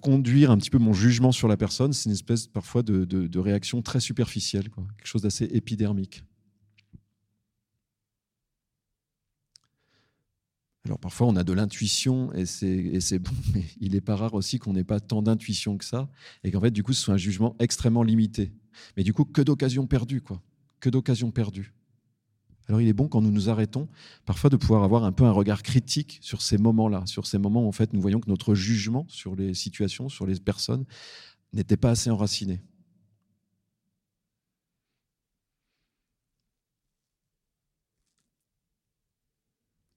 conduire 0.01 0.53
un 0.53 0.59
petit 0.59 0.71
peu 0.71 0.79
mon 0.79 0.93
jugement 0.93 1.33
sur 1.33 1.49
la 1.49 1.57
personne, 1.57 1.93
c'est 1.93 2.05
une 2.05 2.13
espèce 2.13 2.47
parfois 2.47 2.85
de, 2.85 3.39
réaction 3.39 3.83
très 3.83 3.99
superficielle, 3.99 4.71
quoi. 4.71 4.87
quelque 4.97 5.09
chose 5.09 5.23
d'assez 5.23 5.45
épidermique. 5.47 6.23
Alors 10.85 10.99
parfois 10.99 11.29
on 11.29 11.37
a 11.37 11.45
de 11.45 11.53
l'intuition 11.53 12.33
et 12.33 12.45
c'est 12.47 13.19
bon, 13.19 13.33
mais 13.55 13.65
il 13.81 13.93
n'est 13.93 14.01
pas 14.01 14.15
rare 14.15 14.35
aussi 14.35 14.59
qu'on 14.59 14.73
n'ait 14.73 14.85
pas 14.85 15.01
tant 15.01 15.23
d'intuition 15.23 15.79
que 15.79 15.85
ça 15.85 16.09
et 16.45 16.51
qu'en 16.51 16.61
fait 16.61 16.71
du 16.71 16.83
coup 16.83 16.93
ce 16.93 17.03
soit 17.03 17.15
un 17.15 17.19
jugement 17.19 17.57
extrêmement 17.59 18.03
limité. 18.03 18.53
Mais 18.97 19.03
du 19.03 19.13
coup 19.13 19.25
que 19.25 19.43
d'occasions 19.43 19.87
perdues 19.87 20.23
quoi, 20.23 20.43
que 20.81 20.91
d'occasions 20.91 21.31
perdues. 21.31 21.73
Alors 22.69 22.81
il 22.81 22.89
est 22.89 22.93
bon 22.93 23.09
quand 23.09 23.21
nous 23.21 23.31
nous 23.31 23.49
arrêtons, 23.51 23.89
parfois 24.25 24.51
de 24.51 24.57
pouvoir 24.57 24.85
avoir 24.85 25.05
un 25.05 25.13
peu 25.13 25.25
un 25.25 25.33
regard 25.33 25.63
critique 25.63 26.19
sur 26.23 26.43
ces 26.43 26.59
moments-là, 26.59 27.05
sur 27.07 27.27
ces 27.27 27.39
moments 27.39 27.65
où 27.65 27.69
en 27.69 27.73
fait 27.73 27.93
nous 27.93 28.01
voyons 28.01 28.21
que 28.21 28.31
notre 28.31 28.55
jugement 28.55 29.05
sur 29.09 29.35
les 29.35 29.55
situations, 29.55 30.09
sur 30.09 30.27
les 30.27 30.39
personnes, 30.41 30.85
n'était 31.53 31.77
pas 31.77 31.91
assez 31.91 32.11
enraciné. 32.11 32.61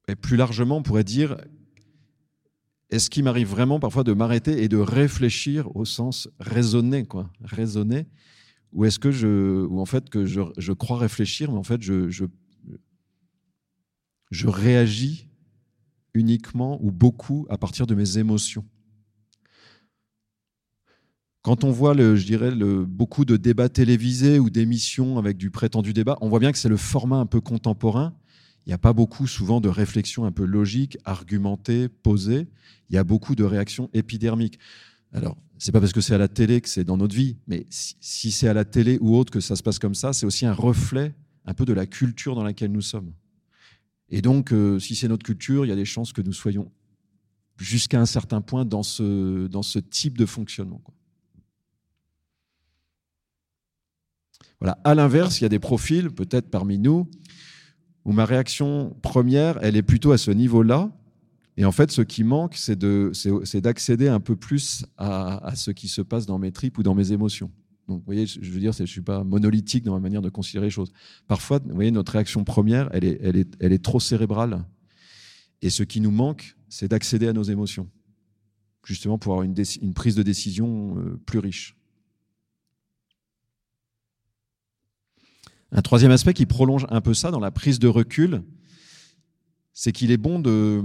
Et 0.07 0.15
plus 0.15 0.37
largement, 0.37 0.77
on 0.77 0.83
pourrait 0.83 1.03
dire, 1.03 1.37
est-ce 2.89 3.09
qu'il 3.09 3.23
m'arrive 3.23 3.47
vraiment 3.47 3.79
parfois 3.79 4.03
de 4.03 4.13
m'arrêter 4.13 4.63
et 4.63 4.67
de 4.67 4.77
réfléchir 4.77 5.75
au 5.75 5.85
sens 5.85 6.29
raisonner, 6.39 7.05
quoi, 7.05 7.31
ou 8.73 8.85
est-ce 8.85 8.99
que 8.99 9.09
je, 9.09 9.65
ou 9.65 9.79
en 9.79 9.85
fait 9.85 10.09
que 10.09 10.25
je, 10.25 10.71
crois 10.73 10.97
réfléchir, 10.97 11.51
mais 11.51 11.57
en 11.57 11.63
fait 11.63 11.81
je 11.81 12.25
je 14.31 14.47
réagis 14.47 15.27
uniquement 16.13 16.79
ou 16.81 16.91
beaucoup 16.91 17.45
à 17.49 17.57
partir 17.57 17.87
de 17.87 17.95
mes 17.95 18.17
émotions. 18.17 18.65
Quand 21.41 21.63
on 21.63 21.71
voit, 21.71 21.93
le, 21.93 22.15
je 22.15 22.25
dirais, 22.25 22.49
le, 22.49 22.85
beaucoup 22.85 23.23
de 23.23 23.37
débats 23.37 23.69
télévisés 23.69 24.39
ou 24.39 24.49
d'émissions 24.49 25.19
avec 25.19 25.37
du 25.37 25.51
prétendu 25.51 25.93
débat, 25.93 26.17
on 26.21 26.27
voit 26.27 26.39
bien 26.39 26.51
que 26.51 26.57
c'est 26.57 26.69
le 26.69 26.77
format 26.77 27.17
un 27.17 27.27
peu 27.27 27.39
contemporain. 27.39 28.15
Il 28.65 28.69
n'y 28.69 28.73
a 28.73 28.79
pas 28.79 28.93
beaucoup 28.93 29.27
souvent 29.27 29.61
de 29.61 29.69
réflexions 29.69 30.25
un 30.25 30.31
peu 30.31 30.43
logiques, 30.43 30.97
argumentées, 31.05 31.87
posées. 31.87 32.47
Il 32.89 32.95
y 32.95 32.97
a 32.97 33.03
beaucoup 33.03 33.35
de 33.35 33.43
réactions 33.43 33.91
épidermiques. 33.93 34.57
Alors, 35.13 35.37
c'est 35.59 35.71
pas 35.71 35.79
parce 35.79 35.93
que 35.93 36.01
c'est 36.01 36.15
à 36.15 36.17
la 36.17 36.27
télé 36.27 36.61
que 36.61 36.69
c'est 36.69 36.83
dans 36.83 36.97
notre 36.97 37.15
vie, 37.15 37.37
mais 37.47 37.67
si 37.69 38.31
c'est 38.31 38.47
à 38.47 38.53
la 38.53 38.65
télé 38.65 38.97
ou 38.99 39.15
autre 39.15 39.31
que 39.31 39.39
ça 39.39 39.55
se 39.55 39.61
passe 39.61 39.77
comme 39.77 39.93
ça, 39.95 40.13
c'est 40.13 40.25
aussi 40.25 40.47
un 40.47 40.53
reflet 40.53 41.13
un 41.45 41.53
peu 41.53 41.65
de 41.65 41.73
la 41.73 41.85
culture 41.85 42.33
dans 42.33 42.43
laquelle 42.43 42.71
nous 42.71 42.81
sommes. 42.81 43.13
Et 44.09 44.21
donc, 44.21 44.51
euh, 44.51 44.79
si 44.79 44.95
c'est 44.95 45.07
notre 45.07 45.25
culture, 45.25 45.65
il 45.65 45.69
y 45.69 45.71
a 45.71 45.75
des 45.75 45.85
chances 45.85 46.13
que 46.13 46.21
nous 46.21 46.33
soyons 46.33 46.71
jusqu'à 47.57 47.99
un 47.99 48.05
certain 48.05 48.41
point 48.41 48.65
dans 48.65 48.83
ce, 48.83 49.47
dans 49.47 49.63
ce 49.63 49.79
type 49.79 50.17
de 50.17 50.25
fonctionnement. 50.25 50.81
Voilà. 54.59 54.77
À 54.83 54.95
l'inverse, 54.95 55.39
il 55.39 55.43
y 55.43 55.45
a 55.45 55.49
des 55.49 55.59
profils, 55.59 56.09
peut-être 56.09 56.49
parmi 56.49 56.77
nous, 56.77 57.09
où 58.03 58.11
ma 58.11 58.25
réaction 58.25 58.95
première, 59.01 59.57
elle 59.61 59.75
est 59.75 59.83
plutôt 59.83 60.11
à 60.11 60.17
ce 60.17 60.31
niveau-là. 60.31 60.91
Et 61.57 61.65
en 61.65 61.71
fait, 61.71 61.91
ce 61.91 62.01
qui 62.01 62.23
manque, 62.23 62.55
c'est 62.55 62.77
d'accéder 63.61 64.07
un 64.07 64.19
peu 64.19 64.35
plus 64.35 64.85
à, 64.97 65.45
à, 65.45 65.55
ce 65.55 65.71
qui 65.71 65.87
se 65.87 66.01
passe 66.01 66.25
dans 66.25 66.37
mes 66.37 66.51
tripes 66.51 66.77
ou 66.77 66.83
dans 66.83 66.95
mes 66.95 67.11
émotions. 67.11 67.51
Donc, 67.87 67.99
vous 67.99 68.05
voyez, 68.05 68.25
je 68.25 68.51
veux 68.51 68.59
dire, 68.59 68.73
je 68.73 68.81
ne 68.81 68.87
suis 68.87 69.01
pas 69.01 69.23
monolithique 69.23 69.83
dans 69.83 69.93
ma 69.93 69.99
manière 69.99 70.21
de 70.21 70.29
considérer 70.29 70.67
les 70.67 70.71
choses. 70.71 70.91
Parfois, 71.27 71.59
vous 71.59 71.75
voyez, 71.75 71.91
notre 71.91 72.13
réaction 72.13 72.43
première, 72.43 72.89
elle 72.93 73.05
est, 73.05 73.83
trop 73.83 73.99
cérébrale. 73.99 74.65
Et 75.61 75.69
ce 75.69 75.83
qui 75.83 76.01
nous 76.01 76.11
manque, 76.11 76.55
c'est 76.67 76.87
d'accéder 76.87 77.27
à 77.27 77.33
nos 77.33 77.43
émotions, 77.43 77.89
justement 78.83 79.19
pour 79.19 79.33
avoir 79.33 79.45
une, 79.45 79.93
prise 79.93 80.15
de 80.15 80.23
décision 80.23 80.97
euh, 80.97 81.19
plus 81.25 81.39
riche. 81.39 81.75
Un 85.71 85.81
troisième 85.81 86.11
aspect 86.11 86.33
qui 86.33 86.45
prolonge 86.45 86.87
un 86.89 87.01
peu 87.01 87.13
ça 87.13 87.31
dans 87.31 87.39
la 87.39 87.51
prise 87.51 87.79
de 87.79 87.87
recul, 87.87 88.43
c'est 89.73 89.91
qu'il 89.91 90.09
est 90.09 90.17
bon 90.17 90.39
de, 90.39 90.83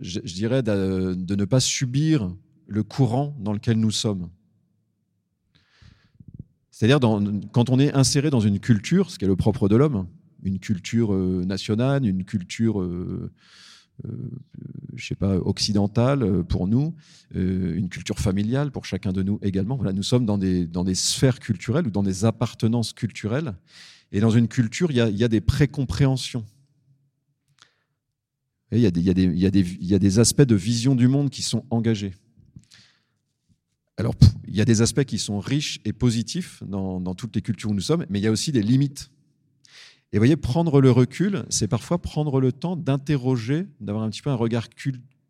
je, 0.00 0.20
dirais, 0.20 0.62
de 0.62 1.34
ne 1.34 1.44
pas 1.44 1.60
subir 1.60 2.34
le 2.66 2.82
courant 2.82 3.36
dans 3.38 3.52
lequel 3.52 3.78
nous 3.78 3.90
sommes. 3.90 4.30
C'est-à-dire 6.72 6.98
quand 7.52 7.70
on 7.70 7.78
est 7.78 7.92
inséré 7.92 8.30
dans 8.30 8.40
une 8.40 8.58
culture, 8.58 9.10
ce 9.10 9.18
qui 9.18 9.26
est 9.26 9.28
le 9.28 9.36
propre 9.36 9.68
de 9.68 9.76
l'homme, 9.76 10.06
une 10.42 10.58
culture 10.58 11.12
euh, 11.12 11.44
nationale, 11.44 12.06
une 12.06 12.24
culture, 12.24 12.80
euh, 12.80 13.30
euh, 14.06 14.10
sais 14.96 15.14
pas, 15.14 15.36
occidentale 15.36 16.42
pour 16.44 16.66
nous, 16.66 16.94
une 17.34 17.88
culture 17.90 18.18
familiale 18.18 18.70
pour 18.70 18.86
chacun 18.86 19.12
de 19.12 19.22
nous 19.22 19.38
également. 19.42 19.76
Voilà, 19.76 19.92
nous 19.92 20.02
sommes 20.02 20.24
dans 20.24 20.38
des, 20.38 20.66
dans 20.66 20.82
des 20.82 20.94
sphères 20.94 21.40
culturelles 21.40 21.86
ou 21.86 21.90
dans 21.90 22.02
des 22.02 22.24
appartenances 22.24 22.94
culturelles. 22.94 23.54
Et 24.10 24.20
dans 24.20 24.30
une 24.30 24.48
culture, 24.48 24.90
il 24.90 24.96
y 24.96 25.00
a, 25.00 25.08
y 25.08 25.24
a 25.24 25.28
des 25.28 25.40
précompréhensions. 25.42 26.44
il, 28.72 28.78
y 28.78 28.86
y 28.86 29.86
y 29.86 29.94
a 29.94 29.98
des 29.98 30.18
aspects 30.18 30.42
de 30.42 30.54
vision 30.54 30.94
du 30.94 31.06
monde 31.06 31.28
qui 31.28 31.42
sont 31.42 31.64
engagés. 31.70 32.14
Alors, 33.98 34.14
il 34.46 34.56
y 34.56 34.60
a 34.60 34.64
des 34.64 34.82
aspects 34.82 35.04
qui 35.04 35.18
sont 35.18 35.38
riches 35.38 35.80
et 35.84 35.92
positifs 35.92 36.62
dans, 36.64 37.14
toutes 37.14 37.36
les 37.36 37.42
cultures 37.42 37.70
où 37.70 37.74
nous 37.74 37.80
sommes, 37.80 38.06
mais 38.08 38.20
il 38.20 38.22
y 38.22 38.26
a 38.26 38.30
aussi 38.30 38.52
des 38.52 38.62
limites. 38.62 39.10
Et 40.12 40.18
vous 40.18 40.20
voyez, 40.20 40.36
prendre 40.36 40.80
le 40.80 40.90
recul, 40.90 41.44
c'est 41.48 41.68
parfois 41.68 42.00
prendre 42.00 42.40
le 42.40 42.52
temps 42.52 42.76
d'interroger, 42.76 43.66
d'avoir 43.80 44.04
un 44.04 44.10
petit 44.10 44.22
peu 44.22 44.30
un 44.30 44.34
regard 44.34 44.68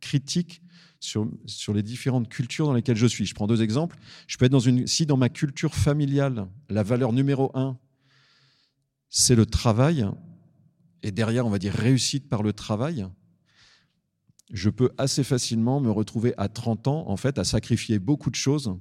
critique 0.01 0.63
sur, 0.99 1.29
sur 1.47 1.75
les 1.75 1.83
différentes 1.83 2.29
cultures 2.29 2.67
dans 2.67 2.73
lesquelles 2.73 2.97
je 2.97 3.07
suis. 3.07 3.27
Je 3.27 3.35
prends 3.35 3.47
deux 3.47 3.63
exemples. 3.63 3.97
Je 4.27 4.37
peux 4.37 4.45
être 4.45 4.53
dans 4.53 4.61
une, 4.61 4.87
si 4.87 5.07
dans 5.07 5.17
ma 5.17 5.29
culture 5.29 5.75
familiale, 5.75 6.47
la 6.69 6.83
valeur 6.83 7.13
numéro 7.13 7.51
un, 7.55 7.77
c'est 9.09 9.35
le 9.35 9.45
travail, 9.45 10.07
et 11.03 11.11
derrière, 11.11 11.47
on 11.47 11.51
va 11.51 11.59
dire 11.59 11.75
réussite 11.75 12.29
par 12.29 12.43
le 12.43 12.53
travail, 12.53 13.07
je 14.53 14.69
peux 14.69 14.91
assez 14.99 15.25
facilement 15.25 15.81
me 15.81 15.91
retrouver 15.91 16.35
à 16.37 16.49
30 16.49 16.87
ans, 16.87 17.09
en 17.09 17.17
fait, 17.17 17.39
à 17.39 17.45
sacrifier 17.45 17.99
beaucoup 17.99 18.31
de 18.31 18.37
choses 18.37 18.77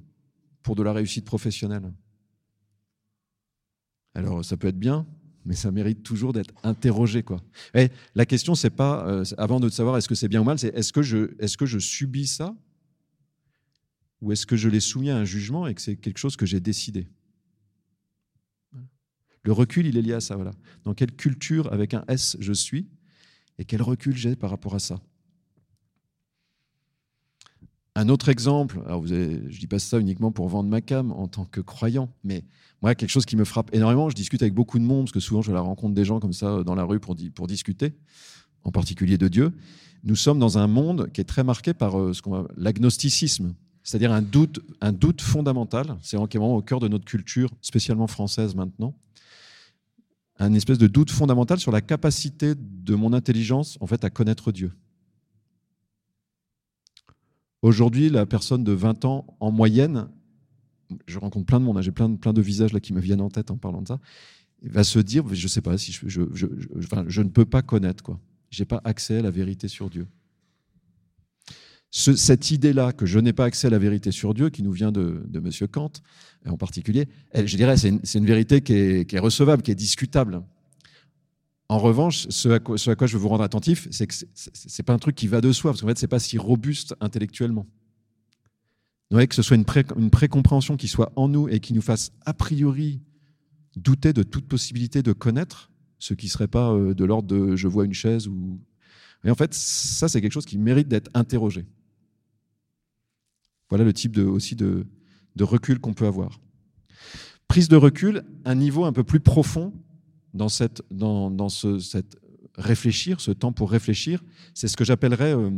pour 0.62 0.76
de 0.76 0.82
la 0.82 0.92
réussite 0.92 1.24
professionnelle. 1.24 1.92
Alors, 4.14 4.44
ça 4.44 4.58
peut 4.58 4.68
être 4.68 4.78
bien, 4.78 5.06
mais 5.46 5.54
ça 5.54 5.70
mérite 5.70 6.02
toujours 6.02 6.34
d'être 6.34 6.54
interrogé. 6.62 7.22
Quoi. 7.22 7.42
Et 7.74 7.88
la 8.14 8.26
question, 8.26 8.54
c'est 8.54 8.70
pas, 8.70 9.06
euh, 9.08 9.24
avant 9.38 9.60
de 9.60 9.70
savoir 9.70 9.96
est-ce 9.96 10.08
que 10.08 10.14
c'est 10.14 10.28
bien 10.28 10.42
ou 10.42 10.44
mal, 10.44 10.58
c'est 10.58 10.74
est-ce 10.76 10.92
que, 10.92 11.02
je, 11.02 11.34
est 11.38 11.56
que 11.56 11.66
je 11.66 11.78
subis 11.78 12.26
ça 12.26 12.54
ou 14.20 14.30
est-ce 14.30 14.46
que 14.46 14.56
je 14.56 14.68
l'ai 14.68 14.78
soumis 14.78 15.10
à 15.10 15.16
un 15.16 15.24
jugement 15.24 15.66
et 15.66 15.74
que 15.74 15.80
c'est 15.80 15.96
quelque 15.96 16.18
chose 16.18 16.36
que 16.36 16.46
j'ai 16.46 16.60
décidé? 16.60 17.08
Le 19.44 19.52
recul, 19.52 19.86
il 19.86 19.96
est 19.96 20.02
lié 20.02 20.12
à 20.12 20.20
ça. 20.20 20.36
Voilà. 20.36 20.52
Dans 20.84 20.94
quelle 20.94 21.12
culture, 21.12 21.72
avec 21.72 21.94
un 21.94 22.04
S, 22.06 22.36
je 22.38 22.52
suis 22.52 22.88
et 23.58 23.64
quel 23.64 23.82
recul 23.82 24.16
j'ai 24.16 24.36
par 24.36 24.50
rapport 24.50 24.74
à 24.74 24.78
ça? 24.78 25.00
Un 27.94 28.08
autre 28.08 28.30
exemple, 28.30 28.80
alors 28.86 29.02
vous 29.02 29.08
je 29.08 29.14
ne 29.14 29.58
dis 29.58 29.66
pas 29.66 29.78
ça 29.78 29.98
uniquement 29.98 30.32
pour 30.32 30.48
vendre 30.48 30.70
ma 30.70 30.80
cam 30.80 31.12
en 31.12 31.28
tant 31.28 31.44
que 31.44 31.60
croyant, 31.60 32.08
mais 32.24 32.44
moi, 32.80 32.94
quelque 32.94 33.10
chose 33.10 33.26
qui 33.26 33.36
me 33.36 33.44
frappe 33.44 33.72
énormément, 33.74 34.10
je 34.10 34.14
discute 34.14 34.42
avec 34.42 34.54
beaucoup 34.54 34.78
de 34.78 34.84
monde, 34.84 35.04
parce 35.04 35.12
que 35.12 35.20
souvent 35.20 35.42
je 35.42 35.52
la 35.52 35.60
rencontre 35.60 35.94
des 35.94 36.04
gens 36.04 36.18
comme 36.18 36.32
ça 36.32 36.46
euh, 36.46 36.64
dans 36.64 36.74
la 36.74 36.84
rue 36.84 37.00
pour, 37.00 37.14
pour 37.34 37.46
discuter, 37.46 37.94
en 38.64 38.72
particulier 38.72 39.18
de 39.18 39.28
Dieu. 39.28 39.52
Nous 40.04 40.16
sommes 40.16 40.38
dans 40.38 40.58
un 40.58 40.66
monde 40.66 41.10
qui 41.12 41.20
est 41.20 41.24
très 41.24 41.44
marqué 41.44 41.74
par 41.74 41.98
euh, 41.98 42.12
ce 42.12 42.22
qu'on 42.22 42.48
l'agnosticisme, 42.56 43.54
c'est-à-dire 43.82 44.12
un 44.12 44.22
doute, 44.22 44.60
un 44.80 44.92
doute 44.92 45.20
fondamental, 45.20 45.96
c'est 46.02 46.16
vraiment 46.16 46.56
au 46.56 46.62
cœur 46.62 46.80
de 46.80 46.88
notre 46.88 47.04
culture, 47.04 47.50
spécialement 47.60 48.06
française 48.06 48.54
maintenant, 48.54 48.94
un 50.38 50.54
espèce 50.54 50.78
de 50.78 50.86
doute 50.86 51.10
fondamental 51.10 51.60
sur 51.60 51.70
la 51.72 51.82
capacité 51.82 52.54
de 52.56 52.94
mon 52.94 53.12
intelligence 53.12 53.76
en 53.80 53.86
fait 53.86 54.02
à 54.04 54.10
connaître 54.10 54.50
Dieu. 54.50 54.72
Aujourd'hui, 57.62 58.10
la 58.10 58.26
personne 58.26 58.64
de 58.64 58.72
20 58.72 59.04
ans, 59.04 59.24
en 59.38 59.52
moyenne, 59.52 60.08
je 61.06 61.18
rencontre 61.18 61.46
plein 61.46 61.60
de 61.60 61.64
monde, 61.64 61.78
hein, 61.78 61.82
j'ai 61.82 61.92
plein, 61.92 62.08
de 62.08 62.42
visages 62.42 62.72
là 62.72 62.80
qui 62.80 62.92
me 62.92 63.00
viennent 63.00 63.20
en 63.20 63.30
tête 63.30 63.52
en 63.52 63.56
parlant 63.56 63.82
de 63.82 63.88
ça, 63.88 64.00
va 64.62 64.84
se 64.84 64.98
dire, 64.98 65.24
je 65.32 65.44
ne 65.44 65.48
sais 65.48 65.60
pas 65.60 65.76
je, 65.76 67.20
ne 67.20 67.28
peux 67.28 67.44
pas 67.44 67.62
connaître, 67.62 68.02
quoi. 68.02 68.20
Je 68.50 68.60
n'ai 68.60 68.66
pas 68.66 68.80
accès 68.84 69.18
à 69.18 69.22
la 69.22 69.30
vérité 69.30 69.68
sur 69.68 69.88
Dieu. 69.88 70.06
Ce, 71.90 72.16
cette 72.16 72.50
idée-là 72.50 72.92
que 72.92 73.06
je 73.06 73.18
n'ai 73.18 73.32
pas 73.32 73.44
accès 73.44 73.68
à 73.68 73.70
la 73.70 73.78
vérité 73.78 74.10
sur 74.10 74.34
Dieu, 74.34 74.50
qui 74.50 74.62
nous 74.62 74.72
vient 74.72 74.92
de, 74.92 75.22
M. 75.32 75.50
Kant 75.70 75.92
en 76.46 76.56
particulier, 76.56 77.08
je 77.34 77.56
dirais 77.56 77.76
c'est 77.76 77.88
une, 77.88 78.26
vérité 78.26 78.60
qui 78.60 78.72
est, 78.72 79.18
recevable, 79.18 79.62
qui 79.62 79.70
est 79.70 79.76
discutable. 79.76 80.42
En 81.72 81.78
revanche, 81.78 82.26
ce 82.28 82.50
à, 82.50 82.60
quoi, 82.60 82.76
je 82.76 83.14
veux 83.14 83.18
vous 83.18 83.30
rendre 83.30 83.44
attentif, 83.44 83.88
c'est 83.90 84.06
que 84.06 84.12
ce 84.12 84.26
n'est 84.44 84.84
pas 84.84 84.92
un 84.92 84.98
truc 84.98 85.16
qui 85.16 85.26
va 85.26 85.40
de 85.40 85.52
soi, 85.52 85.70
parce 85.70 85.80
qu'en 85.80 85.86
fait, 85.86 85.96
ce 85.96 86.04
n'est 86.04 86.08
pas 86.08 86.18
si 86.18 86.36
robuste 86.36 86.94
intellectuellement. 87.00 87.66
Vous 89.10 89.26
que 89.26 89.34
ce 89.34 89.40
soit 89.40 89.56
une, 89.56 89.64
pré, 89.64 89.82
une 89.96 90.10
précompréhension 90.10 90.76
qui 90.76 90.86
soit 90.86 91.12
en 91.16 91.28
nous 91.28 91.48
et 91.48 91.60
qui 91.60 91.72
nous 91.72 91.80
fasse 91.80 92.12
a 92.26 92.34
priori 92.34 93.00
douter 93.74 94.12
de 94.12 94.22
toute 94.22 94.48
possibilité 94.48 95.02
de 95.02 95.14
connaître, 95.14 95.70
ce 95.98 96.12
qui 96.12 96.26
ne 96.26 96.30
serait 96.32 96.46
pas 96.46 96.74
euh, 96.74 96.92
de 96.92 97.06
l'ordre 97.06 97.28
de 97.28 97.56
je 97.56 97.68
vois 97.68 97.86
une 97.86 97.94
chaise 97.94 98.28
ou. 98.28 98.60
Et 99.24 99.30
en 99.30 99.34
fait, 99.34 99.54
ça, 99.54 100.10
c'est 100.10 100.20
quelque 100.20 100.32
chose 100.32 100.44
qui 100.44 100.58
mérite 100.58 100.88
d'être 100.88 101.10
interrogé. 101.14 101.64
Voilà 103.70 103.84
le 103.84 103.94
type 103.94 104.18
aussi 104.18 104.56
de 104.56 104.84
recul 105.40 105.78
qu'on 105.78 105.94
peut 105.94 106.06
avoir. 106.06 106.38
Prise 107.48 107.68
de 107.68 107.76
recul, 107.76 108.24
un 108.44 108.56
niveau 108.56 108.84
un 108.84 108.92
peu 108.92 109.04
plus 109.04 109.20
profond 109.20 109.72
dans, 110.34 110.48
cette, 110.48 110.82
dans, 110.90 111.30
dans 111.30 111.48
ce, 111.48 111.78
réfléchir, 112.56 113.20
ce 113.20 113.30
temps 113.30 113.52
pour 113.52 113.70
réfléchir, 113.70 114.22
c'est 114.54 114.68
ce 114.68 114.76
que 114.76 114.84
j'appellerais 114.84 115.34
euh, 115.34 115.50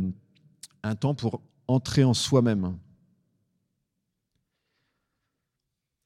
un 0.83 0.95
temps 0.95 1.15
pour 1.15 1.41
entrer 1.67 2.03
en 2.03 2.13
soi-même. 2.13 2.77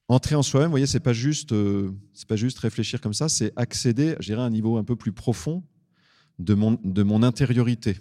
Entrer 0.08 0.34
en 0.34 0.42
soi-même, 0.42 0.68
vous 0.68 0.72
voyez, 0.72 0.86
c'est 0.86 1.00
pas 1.00 1.12
juste, 1.12 1.52
euh, 1.52 1.92
c'est 2.14 2.26
pas 2.26 2.36
juste 2.36 2.58
réfléchir 2.58 3.00
comme 3.00 3.14
ça, 3.14 3.28
c'est 3.28 3.52
accéder, 3.56 4.16
je 4.20 4.34
à 4.34 4.40
un 4.40 4.50
niveau 4.50 4.76
un 4.76 4.84
peu 4.84 4.96
plus 4.96 5.12
profond 5.12 5.62
de 6.38 6.54
mon, 6.54 6.72
de 6.82 7.02
mon 7.02 7.22
intériorité. 7.22 7.96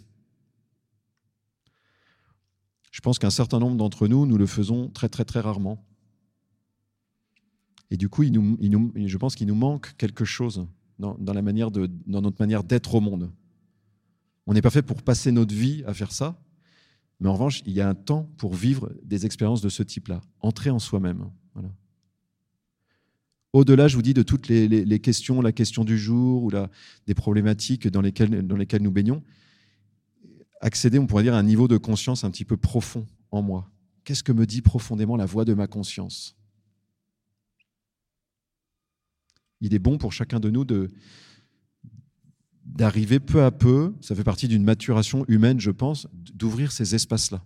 Je 2.92 3.02
pense 3.02 3.20
qu'un 3.20 3.30
certain 3.30 3.60
nombre 3.60 3.78
d'entre 3.78 4.08
nous, 4.08 4.26
nous 4.26 4.38
le 4.38 4.48
faisons 4.48 4.90
très 4.90 5.10
très 5.10 5.24
très 5.24 5.40
rarement. 5.40 5.86
Et 7.92 7.98
du 7.98 8.10
coup, 8.10 8.24
je 8.24 9.18
pense 9.18 9.36
qu'il 9.36 9.48
nous 9.48 9.56
manque 9.56 9.96
quelque 9.98 10.26
chose 10.26 10.68
dans, 11.00 11.18
notre 11.18 12.40
manière 12.40 12.64
d'être 12.64 12.96
au 12.96 13.02
monde. 13.02 13.32
On 14.46 14.54
n'est 14.54 14.62
pas 14.62 14.70
fait 14.70 14.82
pour 14.82 15.02
passer 15.02 15.32
notre 15.32 15.54
vie 15.54 15.84
à 15.86 15.94
faire 15.94 16.12
ça, 16.12 16.42
mais 17.20 17.30
en 17.30 17.34
revanche, 17.34 17.62
il 17.66 17.74
y 17.74 17.82
a 17.82 17.90
un 17.90 17.96
temps 17.96 18.30
pour 18.38 18.54
vivre 18.54 18.92
des 19.04 19.26
expériences 19.26 19.62
de 19.62 19.70
ce 19.70 19.84
type-là, 19.84 20.22
entrer 20.40 20.70
en 20.70 20.80
soi-même. 20.80 21.30
Au-delà, 23.52 23.88
je 23.88 23.96
vous 23.96 24.04
dis, 24.04 24.14
de 24.14 24.22
toutes 24.22 24.48
les, 24.48 25.00
questions, 25.00 25.42
la 25.42 25.52
question 25.52 25.84
du 25.84 25.98
jour 25.98 26.44
ou 26.44 26.52
des 27.08 27.16
problématiques 27.16 27.88
dans 27.88 28.02
lesquelles 28.02 28.46
nous 28.82 28.92
baignons, 28.92 29.24
accéder, 30.62 31.00
on 31.00 31.08
pourrait 31.08 31.24
dire, 31.24 31.34
à 31.34 31.40
un 31.40 31.44
niveau 31.44 31.68
de 31.68 31.78
conscience 31.78 32.24
un 32.24 32.32
petit 32.32 32.46
peu 32.46 32.58
profond 32.58 33.08
en 33.32 33.42
moi. 33.42 33.72
Qu'est-ce 34.04 34.24
que 34.24 34.32
me 34.32 34.46
dit 34.46 34.62
profondément 34.62 35.18
la 35.18 35.26
voix 35.26 35.46
de 35.46 35.54
ma 35.54 35.68
conscience? 35.68 36.39
Il 39.62 39.74
est 39.74 39.80
bon 39.80 39.98
pour 39.98 40.14
chacun 40.14 40.40
de 40.40 40.50
nous 40.50 40.66
de 40.66 40.90
d'arriver 42.66 43.20
peu 43.20 43.44
à 43.44 43.52
peu, 43.52 43.96
ça 44.00 44.14
fait 44.14 44.24
partie 44.24 44.48
d'une 44.48 44.64
maturation 44.64 45.26
humaine, 45.28 45.60
je 45.60 45.72
pense, 45.72 46.08
d'ouvrir 46.14 46.72
ces 46.72 46.94
espaces-là. 46.94 47.44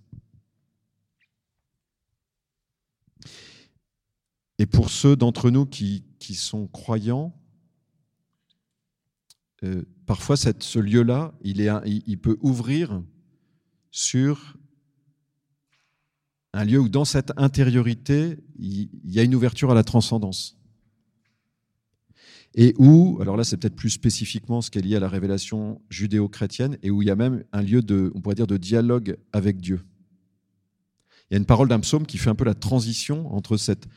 Et 4.59 4.65
pour 4.65 4.89
ceux 4.89 5.15
d'entre 5.15 5.49
nous 5.49 5.65
qui, 5.65 6.03
qui, 6.19 6.35
sont 6.35 6.67
croyants, 6.67 7.33
euh, 9.63 9.83
parfois 10.05 10.35
ce 10.35 10.79
lieu-là, 10.79 11.33
il, 11.41 11.61
il, 11.61 12.03
il 12.05 12.19
peut 12.19 12.37
ouvrir 12.41 13.01
sur 13.89 14.57
un 16.51 16.65
lieu 16.65 16.79
où 16.79 16.89
dans 16.89 17.05
cette 17.05 17.31
intériorité, 17.37 18.37
il 18.59 18.89
y 19.05 19.19
a 19.19 19.23
une 19.23 19.35
ouverture 19.35 19.71
à 19.71 19.73
la 19.73 19.83
transcendance 19.83 20.57
et 22.55 22.73
où, 22.77 23.17
alors 23.21 23.35
là 23.35 23.43
c'est 23.43 23.57
peut-être 23.57 23.75
plus 23.75 23.89
spécifiquement 23.89 24.61
ce 24.61 24.69
qui 24.69 24.79
est 24.79 24.81
lié 24.81 24.95
à 24.95 24.99
la 24.99 25.09
révélation 25.09 25.81
judéo-chrétienne, 25.89 26.77
et 26.83 26.91
où 26.91 27.01
il 27.01 27.07
y 27.07 27.11
a 27.11 27.15
même 27.15 27.43
un 27.51 27.61
lieu 27.61 27.81
de, 27.81 28.11
on 28.15 28.21
pourrait 28.21 28.35
dire, 28.35 28.47
de 28.47 28.57
dialogue 28.57 29.17
avec 29.31 29.59
Dieu. 29.59 29.81
Il 31.29 31.33
y 31.33 31.35
a 31.35 31.39
une 31.39 31.45
parole 31.45 31.67
d'un 31.67 31.79
psaume 31.79 32.05
qui 32.05 32.17
fait 32.17 32.29
un 32.29 32.35
peu 32.35 32.45
la 32.45 32.53
transition 32.53 33.33
entre 33.33 33.57
cette, 33.57 33.87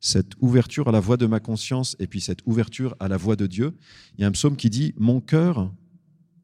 cette 0.00 0.32
ouverture 0.40 0.88
à 0.88 0.92
la 0.92 1.00
voix 1.00 1.16
de 1.16 1.24
ma 1.24 1.40
conscience 1.40 1.96
et 1.98 2.06
puis 2.06 2.20
cette 2.20 2.40
ouverture 2.44 2.94
à 3.00 3.08
la 3.08 3.16
voix 3.16 3.36
de 3.36 3.46
Dieu. 3.46 3.74
Il 4.18 4.20
y 4.20 4.24
a 4.24 4.26
un 4.26 4.32
psaume 4.32 4.56
qui 4.56 4.68
dit 4.68 4.92
Mon 4.98 5.22
cœur 5.22 5.72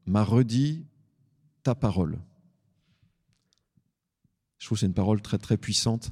m'a 0.07 0.23
redit 0.23 0.85
ta 1.61 1.75
parole. 1.75 2.19
Je 4.57 4.65
trouve 4.65 4.77
que 4.77 4.79
c'est 4.79 4.87
une 4.87 4.93
parole 4.93 5.21
très 5.21 5.37
très 5.37 5.57
puissante. 5.57 6.11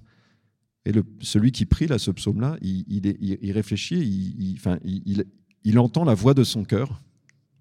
Et 0.86 0.92
celui 1.22 1.52
qui 1.52 1.66
prie 1.66 1.88
là, 1.88 2.00
ce 2.00 2.10
psaume-là, 2.10 2.58
il, 2.62 2.86
il, 2.88 3.52
réfléchit, 3.52 4.56
enfin, 4.58 4.80
il, 4.84 5.26
il 5.64 5.80
entend 5.80 6.04
la 6.04 6.14
voix 6.14 6.34
de 6.34 6.44
son 6.44 6.64
cœur, 6.64 7.02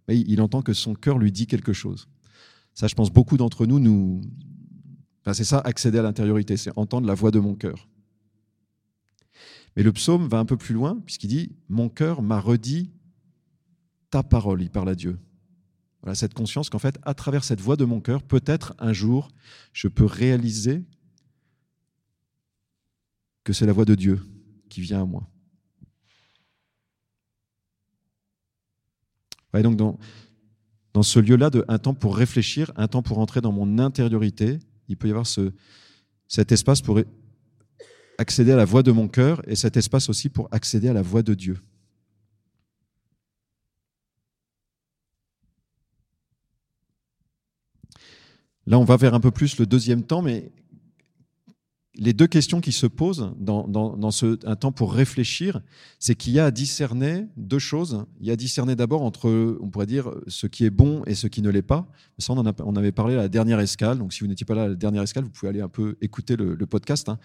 il 0.08 0.40
entend 0.40 0.62
que 0.62 0.72
son 0.72 0.94
cœur 0.94 1.18
lui 1.18 1.32
dit 1.32 1.46
quelque 1.46 1.72
chose. 1.72 2.08
Ça, 2.74 2.86
je 2.86 2.94
pense, 2.94 3.10
beaucoup 3.10 3.36
d'entre 3.36 3.66
nous, 3.66 3.78
nous... 3.78 4.20
C'est 5.32 5.44
ça, 5.44 5.58
accéder 5.58 5.98
à 5.98 6.02
l'intériorité, 6.02 6.56
c'est 6.56 6.70
entendre 6.76 7.06
la 7.06 7.12
voix 7.12 7.30
de 7.30 7.38
mon 7.38 7.54
cœur. 7.54 7.86
Mais 9.76 9.82
le 9.82 9.92
psaume 9.92 10.26
va 10.26 10.38
un 10.38 10.46
peu 10.46 10.56
plus 10.56 10.74
loin, 10.74 10.98
puisqu'il 11.04 11.28
dit 11.28 11.52
Mon 11.68 11.88
cœur 11.88 12.22
m'a 12.22 12.40
redit 12.40 12.90
ta 14.10 14.22
parole. 14.22 14.62
Il 14.62 14.70
parle 14.70 14.88
à 14.88 14.94
Dieu. 14.94 15.18
Voilà, 16.02 16.14
cette 16.14 16.34
conscience 16.34 16.70
qu'en 16.70 16.78
fait, 16.78 16.98
à 17.02 17.14
travers 17.14 17.44
cette 17.44 17.60
voix 17.60 17.76
de 17.76 17.84
mon 17.84 18.00
cœur, 18.00 18.22
peut-être 18.22 18.74
un 18.78 18.92
jour, 18.92 19.28
je 19.72 19.88
peux 19.88 20.04
réaliser 20.04 20.82
que 23.44 23.52
c'est 23.52 23.66
la 23.66 23.72
voix 23.72 23.84
de 23.84 23.94
Dieu 23.94 24.20
qui 24.68 24.80
vient 24.80 25.02
à 25.02 25.04
moi. 25.04 25.28
Donc, 29.54 29.76
dans, 29.76 31.02
ce 31.02 31.18
lieu-là, 31.18 31.50
de 31.50 31.64
un 31.68 31.78
temps 31.78 31.94
pour 31.94 32.16
réfléchir, 32.16 32.70
un 32.76 32.88
temps 32.88 33.02
pour 33.02 33.18
entrer 33.18 33.40
dans 33.40 33.52
mon 33.52 33.78
intériorité, 33.78 34.58
il 34.88 34.96
peut 34.96 35.08
y 35.08 35.10
avoir 35.10 35.26
ce, 35.26 35.52
cet 36.26 36.52
espace 36.52 36.82
pour 36.82 37.00
accéder 38.18 38.52
à 38.52 38.56
la 38.56 38.64
voix 38.64 38.82
de 38.82 38.92
mon 38.92 39.08
cœur 39.08 39.40
et 39.48 39.56
cet 39.56 39.76
espace 39.76 40.08
aussi 40.08 40.28
pour 40.28 40.48
accéder 40.50 40.88
à 40.88 40.92
la 40.92 41.02
voix 41.02 41.22
de 41.22 41.34
Dieu. 41.34 41.58
Là, 48.66 48.78
on 48.78 48.84
va 48.84 48.96
vers 48.96 49.14
un 49.14 49.20
peu 49.20 49.30
plus 49.30 49.58
le 49.58 49.64
deuxième 49.64 50.02
temps, 50.02 50.20
mais 50.20 50.52
les 51.98 52.12
deux 52.12 52.28
questions 52.28 52.60
qui 52.60 52.70
se 52.70 52.86
posent 52.86 53.32
dans, 53.38 53.66
un 54.44 54.56
temps 54.56 54.72
pour 54.72 54.94
réfléchir, 54.94 55.60
c'est 55.98 56.14
qu'il 56.14 56.32
y 56.32 56.38
a 56.38 56.46
à 56.46 56.50
discerner 56.50 57.26
deux 57.36 57.58
choses. 57.58 58.06
Il 58.20 58.26
y 58.26 58.30
a 58.30 58.34
à 58.34 58.36
discerner 58.36 58.76
d'abord 58.76 59.02
entre, 59.02 59.58
on 59.60 59.68
pourrait 59.68 59.86
dire, 59.86 60.10
ce 60.28 60.46
qui 60.46 60.64
est 60.64 60.70
bon 60.70 61.02
et 61.06 61.14
ce 61.14 61.26
qui 61.26 61.42
ne 61.42 61.50
l'est 61.50 61.60
pas. 61.60 61.88
Ça, 62.18 62.32
on, 62.32 62.38
en 62.38 62.76
avait 62.76 62.92
parlé 62.92 63.14
à 63.14 63.18
la 63.18 63.28
dernière 63.28 63.58
escale. 63.58 63.98
Donc, 63.98 64.12
si 64.12 64.20
vous 64.20 64.28
n'étiez 64.28 64.46
pas 64.46 64.54
là 64.54 64.62
à 64.62 64.68
la 64.68 64.74
dernière 64.76 65.02
escale, 65.02 65.24
vous 65.24 65.30
pouvez 65.30 65.48
aller 65.48 65.60
un 65.60 65.68
peu 65.68 65.96
écouter 66.00 66.36
le, 66.36 66.56
podcast. 66.66 67.08
Hein. 67.08 67.18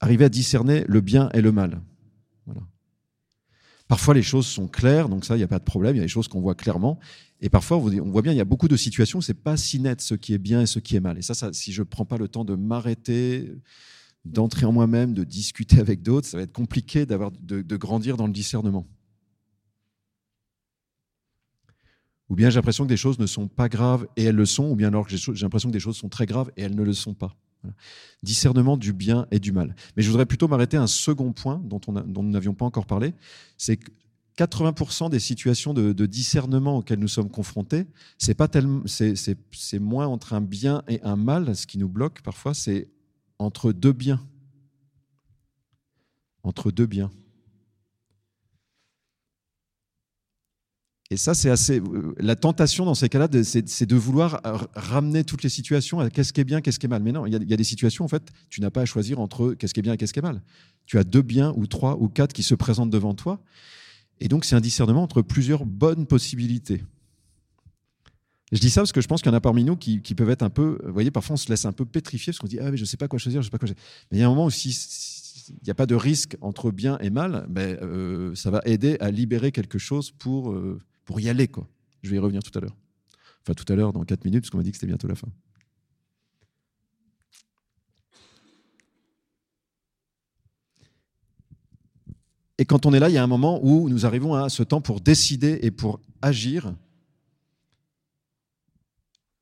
Arriver 0.00 0.26
à 0.26 0.28
discerner 0.28 0.84
le 0.86 1.00
bien 1.00 1.30
et 1.32 1.40
le 1.40 1.50
mal. 1.50 1.80
Voilà. 2.44 2.60
Parfois, 3.86 4.14
les 4.14 4.22
choses 4.22 4.46
sont 4.46 4.66
claires, 4.66 5.08
donc 5.08 5.24
ça, 5.24 5.34
il 5.34 5.38
n'y 5.38 5.44
a 5.44 5.48
pas 5.48 5.58
de 5.58 5.64
problème. 5.64 5.94
Il 5.94 5.98
y 5.98 6.02
a 6.02 6.04
des 6.04 6.08
choses 6.08 6.28
qu'on 6.28 6.40
voit 6.40 6.54
clairement. 6.54 6.98
Et 7.40 7.50
parfois, 7.50 7.76
on 7.76 8.10
voit 8.10 8.22
bien, 8.22 8.32
il 8.32 8.38
y 8.38 8.40
a 8.40 8.46
beaucoup 8.46 8.68
de 8.68 8.76
situations 8.76 9.18
où 9.18 9.22
c'est 9.22 9.34
pas 9.34 9.56
si 9.56 9.78
net 9.78 10.00
ce 10.00 10.14
qui 10.14 10.32
est 10.32 10.38
bien 10.38 10.62
et 10.62 10.66
ce 10.66 10.78
qui 10.78 10.96
est 10.96 11.00
mal. 11.00 11.18
Et 11.18 11.22
ça, 11.22 11.52
si 11.52 11.72
je 11.72 11.82
ne 11.82 11.86
prends 11.86 12.06
pas 12.06 12.16
le 12.16 12.28
temps 12.28 12.44
de 12.44 12.54
m'arrêter, 12.54 13.52
d'entrer 14.24 14.64
en 14.64 14.72
moi-même, 14.72 15.12
de 15.12 15.24
discuter 15.24 15.80
avec 15.80 16.02
d'autres, 16.02 16.26
ça 16.26 16.38
va 16.38 16.44
être 16.44 16.52
compliqué 16.52 17.04
d'avoir, 17.04 17.30
de, 17.30 17.60
de 17.60 17.76
grandir 17.76 18.16
dans 18.16 18.26
le 18.26 18.32
discernement. 18.32 18.86
Ou 22.30 22.36
bien 22.36 22.48
j'ai 22.48 22.56
l'impression 22.56 22.84
que 22.84 22.88
des 22.88 22.96
choses 22.96 23.18
ne 23.18 23.26
sont 23.26 23.48
pas 23.48 23.68
graves 23.68 24.06
et 24.16 24.24
elles 24.24 24.34
le 24.34 24.46
sont, 24.46 24.70
ou 24.70 24.76
bien 24.76 24.88
alors 24.88 25.06
j'ai 25.08 25.18
l'impression 25.42 25.68
que 25.68 25.74
des 25.74 25.80
choses 25.80 25.96
sont 25.96 26.08
très 26.08 26.24
graves 26.24 26.50
et 26.56 26.62
elles 26.62 26.74
ne 26.74 26.82
le 26.82 26.94
sont 26.94 27.12
pas. 27.12 27.36
Discernement 28.22 28.76
du 28.76 28.92
bien 28.92 29.26
et 29.30 29.38
du 29.38 29.52
mal. 29.52 29.74
Mais 29.96 30.02
je 30.02 30.10
voudrais 30.10 30.26
plutôt 30.26 30.48
m'arrêter 30.48 30.76
à 30.76 30.82
un 30.82 30.86
second 30.86 31.32
point 31.32 31.60
dont, 31.64 31.80
on 31.86 31.92
dont 31.92 32.22
nous 32.22 32.30
n'avions 32.30 32.54
pas 32.54 32.64
encore 32.64 32.86
parlé, 32.86 33.14
c'est 33.56 33.76
que 33.76 33.90
80% 34.36 35.10
des 35.10 35.20
situations 35.20 35.74
de, 35.74 36.06
discernement 36.06 36.78
auxquelles 36.78 36.98
nous 36.98 37.08
sommes 37.08 37.30
confrontés, 37.30 37.86
c'est 38.18 38.36
c'est 38.86 39.78
moins 39.78 40.06
entre 40.06 40.32
un 40.32 40.40
bien 40.40 40.82
et 40.88 41.00
un 41.02 41.16
mal, 41.16 41.54
ce 41.54 41.66
qui 41.66 41.78
nous 41.78 41.88
bloque 41.88 42.20
parfois, 42.22 42.54
c'est 42.54 42.88
entre 43.38 43.72
deux 43.72 43.92
biens. 43.92 44.20
Entre 46.42 46.70
deux 46.70 46.86
biens. 46.86 47.10
Et 51.10 51.16
ça, 51.18 51.34
c'est 51.34 51.50
assez. 51.50 51.82
La 52.18 52.34
tentation 52.34 52.86
dans 52.86 52.94
ces 52.94 53.08
cas-là, 53.08 53.28
c'est 53.42 53.86
de 53.86 53.96
vouloir 53.96 54.40
ramener 54.74 55.22
toutes 55.22 55.42
les 55.42 55.50
situations 55.50 56.00
à 56.00 56.08
qu'est-ce 56.08 56.32
qui 56.32 56.40
est 56.40 56.44
bien, 56.44 56.62
qu'est-ce 56.62 56.78
qui 56.78 56.86
est 56.86 56.88
mal. 56.88 57.02
Mais 57.02 57.12
non, 57.12 57.26
il 57.26 57.32
y, 57.32 57.36
a, 57.36 57.38
il 57.38 57.56
des 57.56 57.64
situations, 57.64 58.04
en 58.04 58.08
fait, 58.08 58.22
tu 58.48 58.62
n'as 58.62 58.70
pas 58.70 58.80
à 58.82 58.84
choisir 58.86 59.20
entre 59.20 59.52
qu'est-ce 59.54 59.74
qui 59.74 59.80
est 59.80 59.82
bien 59.82 59.92
et 59.92 59.96
qu'est-ce 59.98 60.14
qui 60.14 60.20
est 60.20 60.22
mal. 60.22 60.42
Tu 60.86 60.98
as 60.98 61.04
deux 61.04 61.22
biens 61.22 61.52
ou 61.56 61.66
trois 61.66 61.98
ou 62.00 62.08
quatre 62.08 62.32
qui 62.32 62.42
se 62.42 62.54
présentent 62.54 62.90
devant 62.90 63.14
toi. 63.14 63.40
Et 64.20 64.28
donc, 64.28 64.46
c'est 64.46 64.56
un 64.56 64.60
discernement 64.60 65.02
entre 65.02 65.20
plusieurs 65.20 65.66
bonnes 65.66 66.06
possibilités. 66.06 66.82
je 68.50 68.58
dis 68.58 68.70
ça 68.70 68.80
parce 68.80 68.92
que 68.92 69.02
je 69.02 69.08
pense 69.08 69.20
qu'il 69.20 69.30
y 69.30 69.34
en 69.34 69.36
a 69.36 69.40
parmi 69.42 69.62
nous 69.62 69.76
qui, 69.76 70.00
peuvent 70.00 70.30
être 70.30 70.42
un 70.42 70.50
peu. 70.50 70.78
Vous 70.84 70.92
voyez, 70.92 71.10
parfois, 71.10 71.34
on 71.34 71.36
se 71.36 71.50
laisse 71.50 71.66
un 71.66 71.72
peu 71.72 71.84
pétrifier 71.84 72.32
parce 72.32 72.38
qu'on 72.38 72.46
dit 72.46 72.58
Ah, 72.60 72.70
mais 72.70 72.78
je 72.78 72.82
ne 72.82 72.86
sais 72.86 72.96
pas 72.96 73.08
quoi 73.08 73.18
choisir, 73.18 73.42
je 73.42 73.46
sais 73.46 73.50
pas 73.50 73.58
quoi 73.58 73.68
choisir. 73.68 73.84
Mais 74.10 74.18
il 74.18 74.20
y 74.20 74.24
a 74.24 74.26
un 74.26 74.30
moment 74.30 74.46
où, 74.46 74.50
s'il 74.50 75.54
n'y 75.62 75.70
a 75.70 75.74
pas 75.74 75.86
de 75.86 75.94
risque 75.94 76.38
entre 76.40 76.70
bien 76.70 76.96
et 77.00 77.10
mal, 77.10 77.46
ben, 77.50 77.76
euh, 77.82 78.34
ça 78.34 78.50
va 78.50 78.62
aider 78.64 78.96
à 79.00 79.10
libérer 79.10 79.52
quelque 79.52 79.78
chose 79.78 80.10
pour, 80.10 80.52
euh, 80.52 80.78
pour 81.04 81.20
y 81.20 81.28
aller. 81.28 81.48
Quoi. 81.48 81.66
Je 82.02 82.10
vais 82.10 82.16
y 82.16 82.18
revenir 82.18 82.42
tout 82.42 82.56
à 82.56 82.60
l'heure. 82.60 82.76
Enfin, 83.42 83.54
tout 83.54 83.70
à 83.72 83.76
l'heure, 83.76 83.92
dans 83.92 84.04
4 84.04 84.24
minutes, 84.24 84.42
parce 84.42 84.50
qu'on 84.50 84.58
m'a 84.58 84.62
dit 84.62 84.70
que 84.70 84.76
c'était 84.76 84.86
bientôt 84.86 85.08
la 85.08 85.14
fin. 85.14 85.28
Et 92.56 92.64
quand 92.64 92.86
on 92.86 92.94
est 92.94 93.00
là, 93.00 93.08
il 93.08 93.14
y 93.14 93.18
a 93.18 93.22
un 93.22 93.26
moment 93.26 93.60
où 93.62 93.88
nous 93.88 94.06
arrivons 94.06 94.34
à 94.34 94.48
ce 94.48 94.62
temps 94.62 94.80
pour 94.80 95.00
décider 95.00 95.58
et 95.62 95.70
pour 95.70 96.00
agir. 96.22 96.74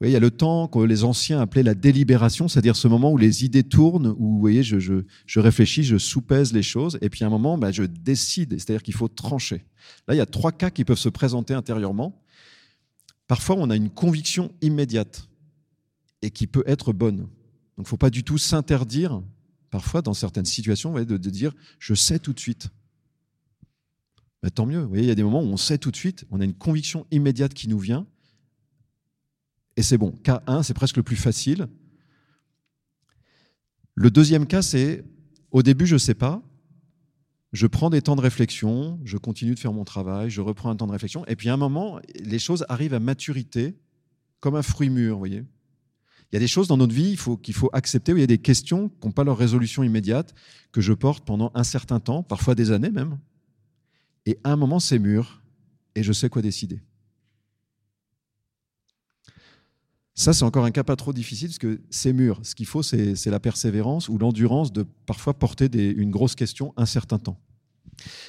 Il 0.08 0.12
y 0.12 0.16
a 0.16 0.20
le 0.20 0.30
temps 0.30 0.66
que 0.66 0.80
les 0.80 1.04
anciens 1.04 1.40
appelaient 1.40 1.62
la 1.62 1.74
délibération, 1.74 2.48
c'est-à-dire 2.48 2.76
ce 2.76 2.88
moment 2.88 3.12
où 3.12 3.16
les 3.16 3.44
idées 3.44 3.62
tournent, 3.62 4.08
où 4.18 4.32
vous 4.32 4.40
voyez, 4.40 4.62
je, 4.62 4.78
je, 4.78 5.40
réfléchis, 5.40 5.84
je 5.84 5.96
soupèse 5.96 6.52
les 6.52 6.62
choses, 6.62 6.98
et 7.02 7.08
puis 7.08 7.22
à 7.24 7.28
un 7.28 7.30
moment, 7.30 7.56
bah, 7.56 7.70
je 7.70 7.84
décide, 7.84 8.58
c'est-à-dire 8.58 8.82
qu'il 8.82 8.94
faut 8.94 9.08
trancher. 9.08 9.64
Là, 10.08 10.14
il 10.14 10.16
y 10.16 10.20
a 10.20 10.26
trois 10.26 10.50
cas 10.50 10.70
qui 10.70 10.84
peuvent 10.84 10.98
se 10.98 11.08
présenter 11.08 11.54
intérieurement. 11.54 12.20
Parfois, 13.28 13.56
on 13.58 13.70
a 13.70 13.76
une 13.76 13.90
conviction 13.90 14.50
immédiate 14.60 15.28
et 16.20 16.30
qui 16.30 16.46
peut 16.46 16.64
être 16.66 16.92
bonne. 16.92 17.18
Donc, 17.18 17.28
il 17.78 17.82
ne 17.82 17.86
faut 17.86 17.96
pas 17.96 18.10
du 18.10 18.24
tout 18.24 18.38
s'interdire, 18.38 19.22
parfois, 19.70 20.02
dans 20.02 20.14
certaines 20.14 20.44
situations, 20.44 20.92
de 20.92 21.16
dire 21.30 21.52
je 21.78 21.94
sais 21.94 22.18
tout 22.18 22.32
de 22.32 22.40
suite. 22.40 22.70
Bah, 24.42 24.50
tant 24.50 24.66
mieux. 24.66 24.88
Il 24.94 25.04
y 25.04 25.10
a 25.10 25.14
des 25.14 25.22
moments 25.22 25.42
où 25.42 25.46
on 25.46 25.56
sait 25.56 25.78
tout 25.78 25.90
de 25.90 25.96
suite, 25.96 26.24
on 26.30 26.40
a 26.40 26.44
une 26.44 26.54
conviction 26.54 27.06
immédiate 27.12 27.54
qui 27.54 27.68
nous 27.68 27.78
vient, 27.78 28.06
et 29.76 29.82
c'est 29.82 29.98
bon. 29.98 30.12
Cas 30.22 30.42
1, 30.46 30.62
c'est 30.62 30.74
presque 30.74 30.96
le 30.96 31.02
plus 31.02 31.16
facile. 31.16 31.68
Le 33.94 34.10
deuxième 34.10 34.46
cas, 34.46 34.62
c'est 34.62 35.04
au 35.50 35.62
début, 35.62 35.86
je 35.86 35.94
ne 35.94 35.98
sais 35.98 36.14
pas, 36.14 36.42
je 37.52 37.66
prends 37.66 37.90
des 37.90 38.00
temps 38.00 38.16
de 38.16 38.22
réflexion, 38.22 38.98
je 39.04 39.18
continue 39.18 39.54
de 39.54 39.58
faire 39.58 39.72
mon 39.72 39.84
travail, 39.84 40.30
je 40.30 40.40
reprends 40.40 40.70
un 40.70 40.76
temps 40.76 40.86
de 40.86 40.92
réflexion, 40.92 41.26
et 41.26 41.36
puis 41.36 41.50
à 41.50 41.54
un 41.54 41.58
moment, 41.58 42.00
les 42.18 42.38
choses 42.38 42.64
arrivent 42.68 42.94
à 42.94 43.00
maturité, 43.00 43.76
comme 44.40 44.56
un 44.56 44.62
fruit 44.62 44.88
mûr, 44.88 45.12
vous 45.12 45.18
voyez. 45.18 45.44
Il 46.30 46.36
y 46.36 46.36
a 46.36 46.40
des 46.40 46.48
choses 46.48 46.66
dans 46.66 46.78
notre 46.78 46.94
vie 46.94 47.18
qu'il 47.42 47.54
faut, 47.54 47.68
accepter, 47.74 48.14
où 48.14 48.16
il 48.16 48.20
y 48.20 48.24
a 48.24 48.26
des 48.26 48.38
questions 48.38 48.88
qui 48.88 49.06
n'ont 49.06 49.12
pas 49.12 49.24
leur 49.24 49.36
résolution 49.36 49.82
immédiate, 49.82 50.34
que 50.72 50.80
je 50.80 50.94
porte 50.94 51.26
pendant 51.26 51.52
un 51.54 51.62
certain 51.62 52.00
temps, 52.00 52.22
parfois 52.22 52.54
des 52.54 52.70
années 52.70 52.90
même. 52.90 53.18
Et 54.24 54.38
à 54.42 54.52
un 54.52 54.56
moment, 54.56 54.80
c'est 54.80 54.98
mûr 54.98 55.42
et 55.94 56.02
je 56.02 56.12
sais 56.12 56.30
quoi 56.30 56.40
décider. 56.40 56.80
Ça, 60.14 60.34
c'est 60.34 60.44
encore 60.44 60.64
un 60.64 60.70
cas 60.70 60.84
pas 60.84 60.96
trop 60.96 61.12
difficile 61.12 61.48
parce 61.48 61.58
que 61.58 61.80
c'est 61.90 62.12
mûr. 62.12 62.40
Ce 62.42 62.54
qu'il 62.54 62.66
faut, 62.66 62.82
c'est 62.82 63.26
la 63.26 63.40
persévérance 63.40 64.08
ou 64.08 64.18
l'endurance 64.18 64.72
de 64.72 64.84
parfois 65.06 65.34
porter 65.34 65.70
une 65.74 66.10
grosse 66.10 66.34
question 66.34 66.74
un 66.76 66.86
certain 66.86 67.18
temps. 67.18 67.40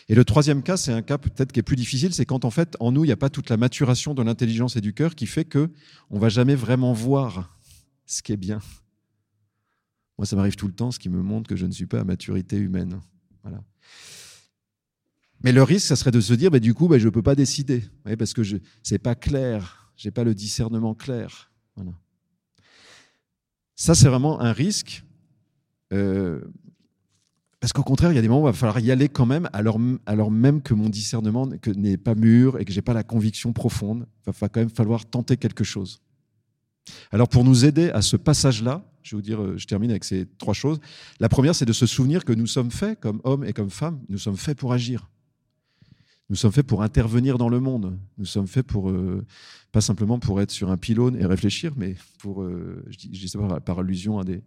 Et 0.07 0.15
le 0.15 0.23
troisième 0.23 0.61
cas, 0.61 0.77
c'est 0.77 0.93
un 0.93 1.01
cas 1.01 1.17
peut-être 1.17 1.51
qui 1.51 1.59
est 1.59 1.63
plus 1.63 1.75
difficile, 1.75 2.13
c'est 2.13 2.25
quand 2.25 2.45
en 2.45 2.51
fait, 2.51 2.75
en 2.79 2.91
nous, 2.91 3.03
il 3.03 3.07
n'y 3.07 3.13
a 3.13 3.17
pas 3.17 3.29
toute 3.29 3.49
la 3.49 3.57
maturation 3.57 4.13
de 4.13 4.21
l'intelligence 4.21 4.75
et 4.75 4.81
du 4.81 4.93
cœur 4.93 5.15
qui 5.15 5.25
fait 5.25 5.45
que 5.45 5.71
on 6.09 6.19
va 6.19 6.29
jamais 6.29 6.55
vraiment 6.55 6.93
voir 6.93 7.57
ce 8.05 8.21
qui 8.21 8.31
est 8.33 8.37
bien. 8.37 8.59
Moi, 10.17 10.25
ça 10.25 10.35
m'arrive 10.35 10.55
tout 10.55 10.67
le 10.67 10.73
temps, 10.73 10.91
ce 10.91 10.99
qui 10.99 11.09
me 11.09 11.21
montre 11.21 11.49
que 11.49 11.55
je 11.55 11.65
ne 11.65 11.71
suis 11.71 11.87
pas 11.87 12.01
à 12.01 12.03
maturité 12.03 12.57
humaine. 12.57 13.01
Voilà. 13.41 13.63
Mais 15.43 15.51
le 15.51 15.63
risque, 15.63 15.87
ça 15.87 15.95
serait 15.95 16.11
de 16.11 16.21
se 16.21 16.33
dire, 16.33 16.51
bah, 16.51 16.59
du 16.59 16.73
coup, 16.73 16.87
bah, 16.87 16.99
je 16.99 17.05
ne 17.05 17.09
peux 17.09 17.23
pas 17.23 17.35
décider, 17.35 17.83
parce 18.17 18.33
que 18.33 18.43
ce 18.43 18.57
n'est 18.91 18.99
pas 18.99 19.15
clair, 19.15 19.91
je 19.97 20.07
n'ai 20.07 20.11
pas 20.11 20.23
le 20.23 20.35
discernement 20.35 20.93
clair. 20.93 21.51
Voilà. 21.75 21.91
Ça, 23.75 23.95
c'est 23.95 24.07
vraiment 24.07 24.39
un 24.39 24.51
risque, 24.51 25.03
euh, 25.91 26.41
parce 27.59 27.73
qu'au 27.73 27.83
contraire, 27.83 28.11
il 28.11 28.15
y 28.15 28.19
a 28.19 28.21
des 28.21 28.27
moments 28.27 28.41
où 28.41 28.47
il 28.47 28.51
va 28.51 28.53
falloir 28.53 28.79
y 28.79 28.91
aller 28.91 29.09
quand 29.09 29.25
même, 29.25 29.49
alors, 29.53 29.79
alors 30.05 30.31
même 30.31 30.61
que 30.61 30.73
mon 30.73 30.89
discernement 30.89 31.47
n'est 31.47 31.97
pas 31.97 32.13
mûr 32.13 32.59
et 32.59 32.65
que 32.65 32.71
je 32.71 32.77
n'ai 32.77 32.81
pas 32.81 32.93
la 32.93 33.03
conviction 33.03 33.53
profonde, 33.53 34.05
il 34.27 34.33
va 34.33 34.49
quand 34.49 34.59
même 34.59 34.69
falloir 34.69 35.05
tenter 35.05 35.37
quelque 35.37 35.63
chose. 35.63 36.01
Alors 37.11 37.29
pour 37.29 37.43
nous 37.43 37.65
aider 37.65 37.89
à 37.91 38.01
ce 38.01 38.17
passage-là, 38.17 38.83
je 39.01 39.11
vais 39.11 39.17
vous 39.17 39.21
dire, 39.21 39.41
euh, 39.41 39.57
je 39.57 39.65
termine 39.65 39.91
avec 39.91 40.03
ces 40.03 40.25
trois 40.37 40.53
choses. 40.53 40.79
La 41.19 41.29
première, 41.29 41.55
c'est 41.55 41.65
de 41.65 41.73
se 41.73 41.85
souvenir 41.85 42.25
que 42.25 42.33
nous 42.33 42.47
sommes 42.47 42.71
faits, 42.71 42.99
comme 42.99 43.21
hommes 43.23 43.43
et 43.43 43.53
comme 43.53 43.69
femmes, 43.69 44.01
nous 44.09 44.17
sommes 44.17 44.37
faits 44.37 44.57
pour 44.57 44.73
agir. 44.73 45.09
Nous 46.33 46.37
sommes 46.37 46.51
faits 46.51 46.65
pour 46.65 46.81
intervenir 46.81 47.37
dans 47.37 47.47
le 47.47 47.59
monde. 47.59 47.95
Nous 48.17 48.25
sommes 48.25 48.47
faits 48.47 48.65
pour, 48.65 48.89
euh, 48.89 49.23
pas 49.71 49.81
simplement 49.81 50.17
pour 50.17 50.41
être 50.41 50.49
sur 50.49 50.71
un 50.71 50.77
pylône 50.77 51.15
et 51.15 51.27
réfléchir, 51.27 51.73
mais 51.77 51.95
pour, 52.17 52.41
euh, 52.41 52.83
je, 52.89 52.97
dis, 52.97 53.31
pas, 53.37 53.59
par 53.59 53.77
allusion 53.77 54.17
à 54.17 54.23
des, 54.23 54.41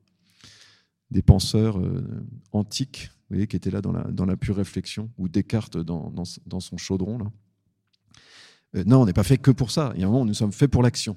des 1.12 1.22
penseurs 1.22 1.78
euh, 1.78 2.02
antiques 2.50 3.12
vous 3.12 3.36
voyez, 3.36 3.46
qui 3.46 3.54
étaient 3.54 3.70
là 3.70 3.82
dans 3.82 3.92
la, 3.92 4.02
dans 4.02 4.26
la 4.26 4.36
pure 4.36 4.56
réflexion, 4.56 5.12
ou 5.16 5.28
Descartes 5.28 5.76
dans, 5.76 6.10
dans, 6.10 6.24
dans 6.44 6.58
son 6.58 6.76
chaudron. 6.76 7.18
Là. 7.18 8.84
non, 8.84 9.02
on 9.02 9.06
n'est 9.06 9.12
pas 9.12 9.22
fait 9.22 9.38
que 9.38 9.52
pour 9.52 9.70
ça. 9.70 9.92
Il 9.94 10.00
y 10.00 10.02
a 10.02 10.08
un 10.08 10.10
moment 10.10 10.24
nous 10.24 10.34
sommes 10.34 10.50
faits 10.50 10.72
pour 10.72 10.82
l'action. 10.82 11.16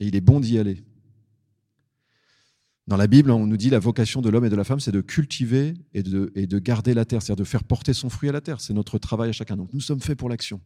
Et 0.00 0.08
il 0.08 0.16
est 0.16 0.20
bon 0.20 0.40
d'y 0.40 0.58
aller. 0.58 0.82
Dans 2.90 2.96
la 2.96 3.06
Bible, 3.06 3.30
on 3.30 3.46
nous 3.46 3.56
dit 3.56 3.70
la 3.70 3.78
vocation 3.78 4.20
de 4.20 4.28
l'homme 4.30 4.46
et 4.46 4.48
de 4.48 4.56
la 4.56 4.64
femme, 4.64 4.80
c'est 4.80 4.90
de 4.90 5.00
cultiver 5.00 5.74
et 5.94 6.02
de, 6.02 6.58
garder 6.58 6.92
la 6.92 7.04
terre, 7.04 7.22
c'est-à-dire 7.22 7.44
de 7.44 7.48
faire 7.48 7.62
porter 7.62 7.94
son 7.94 8.10
fruit 8.10 8.28
à 8.28 8.32
la 8.32 8.40
terre. 8.40 8.60
C'est 8.60 8.74
notre 8.74 8.98
travail 8.98 9.28
à 9.28 9.32
chacun. 9.32 9.56
Donc 9.56 9.72
nous 9.72 9.80
sommes 9.80 10.00
faits 10.00 10.18
pour 10.18 10.28
l'action. 10.28 10.60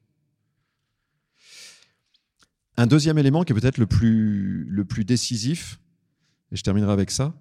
Un 2.79 2.87
deuxième 2.87 3.19
élément 3.19 3.45
qui 3.45 3.53
est 3.53 3.55
peut-être 3.55 3.77
le 3.77 3.85
plus, 3.85 4.65
le 4.65 4.87
plus 4.87 5.05
décisif, 5.05 5.79
et 6.51 6.57
je 6.57 6.63
terminerai 6.63 6.93
avec 6.93 7.11
ça, 7.11 7.35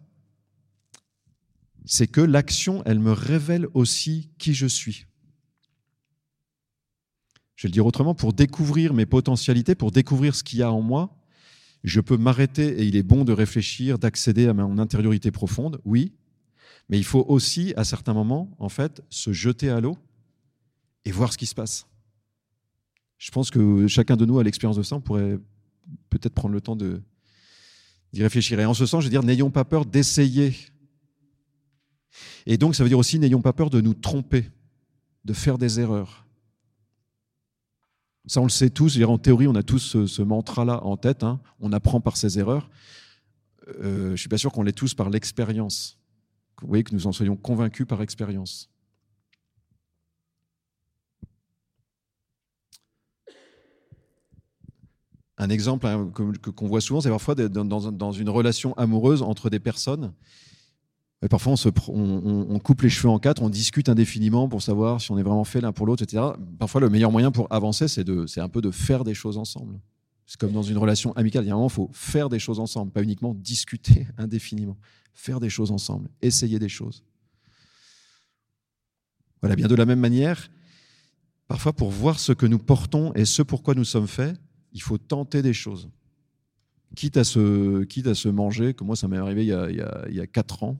c'est 1.86 2.08
que 2.08 2.19
l'action, 2.19 2.84
elle 2.86 3.00
me 3.00 3.13
révèle 3.13 3.67
aussi 3.74 4.32
qui 4.38 4.54
je 4.54 4.67
suis. 4.67 5.06
Je 7.56 7.67
vais 7.67 7.69
le 7.69 7.74
dire 7.74 7.86
autrement, 7.86 8.15
pour 8.15 8.34
découvrir 8.34 8.93
mes 8.93 9.06
potentialités, 9.06 9.76
pour 9.76 9.91
découvrir 9.91 10.36
ce 10.36 10.43
qu'il 10.43 10.60
y 10.60 10.62
a 10.62 10.69
en 10.69 10.82
moi, 10.82 11.22
je 11.84 12.00
peux 12.00 12.17
m'arrêter 12.17 12.80
et 12.80 12.84
il 12.84 12.96
est 12.96 13.04
bon 13.04 13.26
de 13.26 13.34
réfléchir, 13.34 14.00
d'accéder 14.00 14.48
à 14.48 14.54
mon 14.54 14.78
intériorité 14.78 15.32
profonde, 15.32 15.82
oui, 15.86 16.13
mais 16.89 16.98
il 16.98 17.04
faut 17.04 17.26
aussi, 17.28 17.74
à 17.78 17.84
certains 17.84 18.13
moments, 18.13 18.56
en 18.60 18.69
fait, 18.69 19.02
se 19.10 19.32
jeter 19.32 19.69
à 19.69 19.80
l'eau 19.82 19.98
et 21.06 21.12
voir 21.12 21.32
ce 21.32 21.38
qui 21.38 21.46
se 21.46 21.56
passe. 21.56 21.88
Je 23.17 23.32
pense 23.32 23.50
que 23.52 23.88
chacun 23.88 24.17
de 24.17 24.26
nous 24.26 24.39
a 24.39 24.43
l'expérience 24.43 24.78
de 24.78 24.84
ça, 24.84 24.98
on 24.98 25.02
pourrait 25.02 25.39
peut-être 26.10 26.34
prendre 26.34 26.54
le 26.54 26.62
temps 26.62 26.76
d'y 26.76 28.22
réfléchir. 28.22 28.60
Et 28.60 28.65
en 28.65 28.74
ce 28.74 28.86
sens, 28.86 29.02
je 29.02 29.08
veux 29.08 29.12
dire, 29.12 29.24
n'ayons 29.24 29.52
pas 29.52 29.63
peur 29.63 29.86
d'essayer. 29.86 30.54
Et 32.46 32.58
donc, 32.58 32.76
ça 32.76 32.84
veut 32.84 32.89
dire 32.89 33.00
aussi, 33.00 33.19
n'ayons 33.19 33.41
pas 33.41 33.54
peur 33.54 33.69
de 33.69 33.82
nous 33.82 33.93
tromper, 33.93 34.50
de 35.24 35.34
faire 35.34 35.58
des 35.58 35.80
erreurs. 35.80 36.26
Ça, 38.25 38.39
on 38.39 38.45
le 38.45 38.49
sait 38.49 38.69
tous. 38.69 39.01
En 39.03 39.17
théorie, 39.17 39.47
on 39.47 39.55
a 39.55 39.63
tous 39.63 40.05
ce, 40.05 40.21
mantra-là 40.21 40.83
en 40.83 40.95
tête. 40.95 41.23
Hein. 41.23 41.41
On 41.59 41.73
apprend 41.73 41.99
par 41.99 42.15
ses 42.15 42.39
erreurs. 42.39 42.69
Euh, 43.67 44.07
je 44.07 44.12
ne 44.12 44.15
suis 44.15 44.29
pas 44.29 44.38
sûr 44.38 44.51
qu'on 44.51 44.63
l'ait 44.63 44.71
tous 44.71 44.93
par 44.93 45.09
l'expérience. 45.09 45.97
Vous 46.62 46.67
voyez 46.67 46.83
que 46.83 46.93
nous 46.93 47.07
en 47.07 47.12
soyons 47.12 47.36
convaincus 47.36 47.86
par 47.86 48.01
expérience. 48.01 48.69
Un 55.38 55.49
exemple 55.49 55.88
hein, 55.88 56.09
qu'on 56.55 56.67
voit 56.67 56.79
souvent, 56.79 57.01
c'est 57.01 57.09
parfois 57.09 57.36
dans, 57.36 58.12
une 58.12 58.29
relation 58.29 58.73
amoureuse 58.75 59.21
entre 59.21 59.49
des 59.49 59.59
personnes. 59.59 60.13
Parfois, 61.29 61.53
on, 61.88 62.59
coupe 62.59 62.81
les 62.81 62.89
cheveux 62.89 63.09
en 63.09 63.19
quatre, 63.19 63.41
on 63.41 63.49
discute 63.49 63.88
indéfiniment 63.88 64.49
pour 64.49 64.62
savoir 64.62 64.99
si 64.99 65.12
on 65.12 65.17
est 65.17 65.23
vraiment 65.23 65.43
fait 65.43 65.62
l'un 65.62 65.71
pour 65.71 65.86
l'autre, 65.86 66.03
etc. 66.03 66.23
Parfois, 66.59 66.81
le 66.81 66.89
meilleur 66.89 67.12
moyen 67.12 67.31
pour 67.31 67.47
avancer, 67.51 67.88
c'est 67.88 68.39
un 68.39 68.49
peu 68.49 68.62
de 68.62 68.71
faire 68.71 69.03
des 69.03 69.13
choses 69.13 69.38
ensemble. 69.38 69.79
C'est 70.25 70.39
comme 70.39 70.51
dans 70.51 70.63
une 70.63 70.77
relation 70.77 71.13
amicale. 71.13 71.45
Il 71.45 71.69
faut 71.69 71.89
faire 71.93 72.29
des 72.29 72.39
choses 72.39 72.59
ensemble, 72.59 72.91
pas 72.91 73.03
uniquement 73.03 73.33
discuter 73.33 74.07
indéfiniment. 74.17 74.77
Faire 75.13 75.39
des 75.39 75.49
choses 75.49 75.71
ensemble, 75.71 76.09
essayer 76.21 76.59
des 76.59 76.69
choses. 76.69 77.03
Voilà, 79.41 79.55
bien 79.55 79.67
de 79.67 79.75
la 79.75 79.86
même 79.86 79.99
manière, 79.99 80.49
parfois 81.47 81.73
pour 81.73 81.91
voir 81.91 82.19
ce 82.19 82.31
que 82.31 82.45
nous 82.45 82.57
portons 82.57 83.13
et 83.13 83.25
ce 83.25 83.41
pourquoi 83.41 83.75
nous 83.75 83.83
sommes 83.83 84.07
faits, 84.07 84.39
il 84.71 84.81
faut 84.81 84.97
tenter 84.97 85.41
des 85.41 85.53
choses. 85.53 85.89
Quitte 86.95 87.17
à 87.17 87.23
se, 87.23 87.83
quitte 87.83 88.07
à 88.07 88.15
se 88.15 88.29
manger, 88.29 88.73
comme 88.73 88.88
moi 88.88 88.95
ça 88.95 89.07
m'est 89.07 89.17
arrivé 89.17 89.43
il 89.43 89.49
y, 89.49 89.53
a, 89.53 89.69
il, 90.09 90.29
ans, 90.62 90.79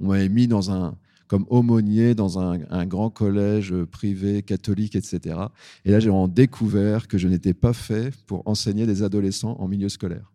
on 0.00 0.08
m'avait 0.08 0.28
mis 0.28 0.46
dans 0.46 0.70
un, 0.70 0.96
comme 1.28 1.44
aumônier 1.48 2.14
dans 2.14 2.38
un, 2.38 2.86
grand 2.86 3.10
collège 3.10 3.74
privé 3.84 4.42
catholique, 4.42 4.96
etc. 4.96 5.38
Et 5.84 5.90
là, 5.90 6.00
j'ai 6.00 6.08
vraiment 6.08 6.28
découvert 6.28 7.06
que 7.06 7.18
je 7.18 7.28
n'étais 7.28 7.54
pas 7.54 7.72
fait 7.72 8.14
pour 8.26 8.46
enseigner 8.48 8.86
des 8.86 9.02
adolescents 9.02 9.56
en 9.60 9.68
milieu 9.68 9.88
scolaire. 9.88 10.32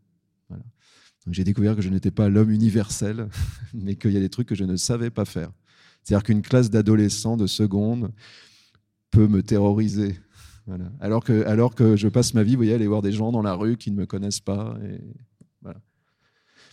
J'ai 1.31 1.43
découvert 1.43 1.75
que 1.75 1.81
je 1.81 1.89
n'étais 1.89 2.11
pas 2.11 2.29
l'homme 2.29 2.51
universel, 2.51 3.29
mais 3.73 3.95
qu'il 3.95 4.11
y 4.11 4.17
a 4.17 4.19
des 4.19 4.29
trucs 4.29 4.47
que 4.47 4.55
je 4.55 4.65
ne 4.65 4.75
savais 4.75 5.09
pas 5.09 5.25
faire. 5.25 5.51
C'est-à-dire 6.03 6.23
qu'une 6.23 6.41
classe 6.41 6.69
d'adolescents 6.69 7.37
de 7.37 7.47
seconde 7.47 8.11
peut 9.09 9.27
me 9.27 9.41
terroriser. 9.41 10.19
Alors, 10.99 11.23
que, 11.23 11.45
alors 11.45 11.75
que 11.75 11.95
je 11.95 12.07
passe 12.07 12.33
ma 12.33 12.43
vie, 12.43 12.51
vous 12.51 12.59
voyez, 12.59 12.73
à 12.73 12.75
aller 12.75 12.87
voir 12.87 13.01
des 13.01 13.11
gens 13.11 13.31
dans 13.31 13.41
la 13.41 13.53
rue 13.53 13.77
qui 13.77 13.91
ne 13.91 13.95
me 13.95 14.05
connaissent 14.05 14.39
pas. 14.39 14.77
Et 14.83 14.99
voilà. 15.61 15.79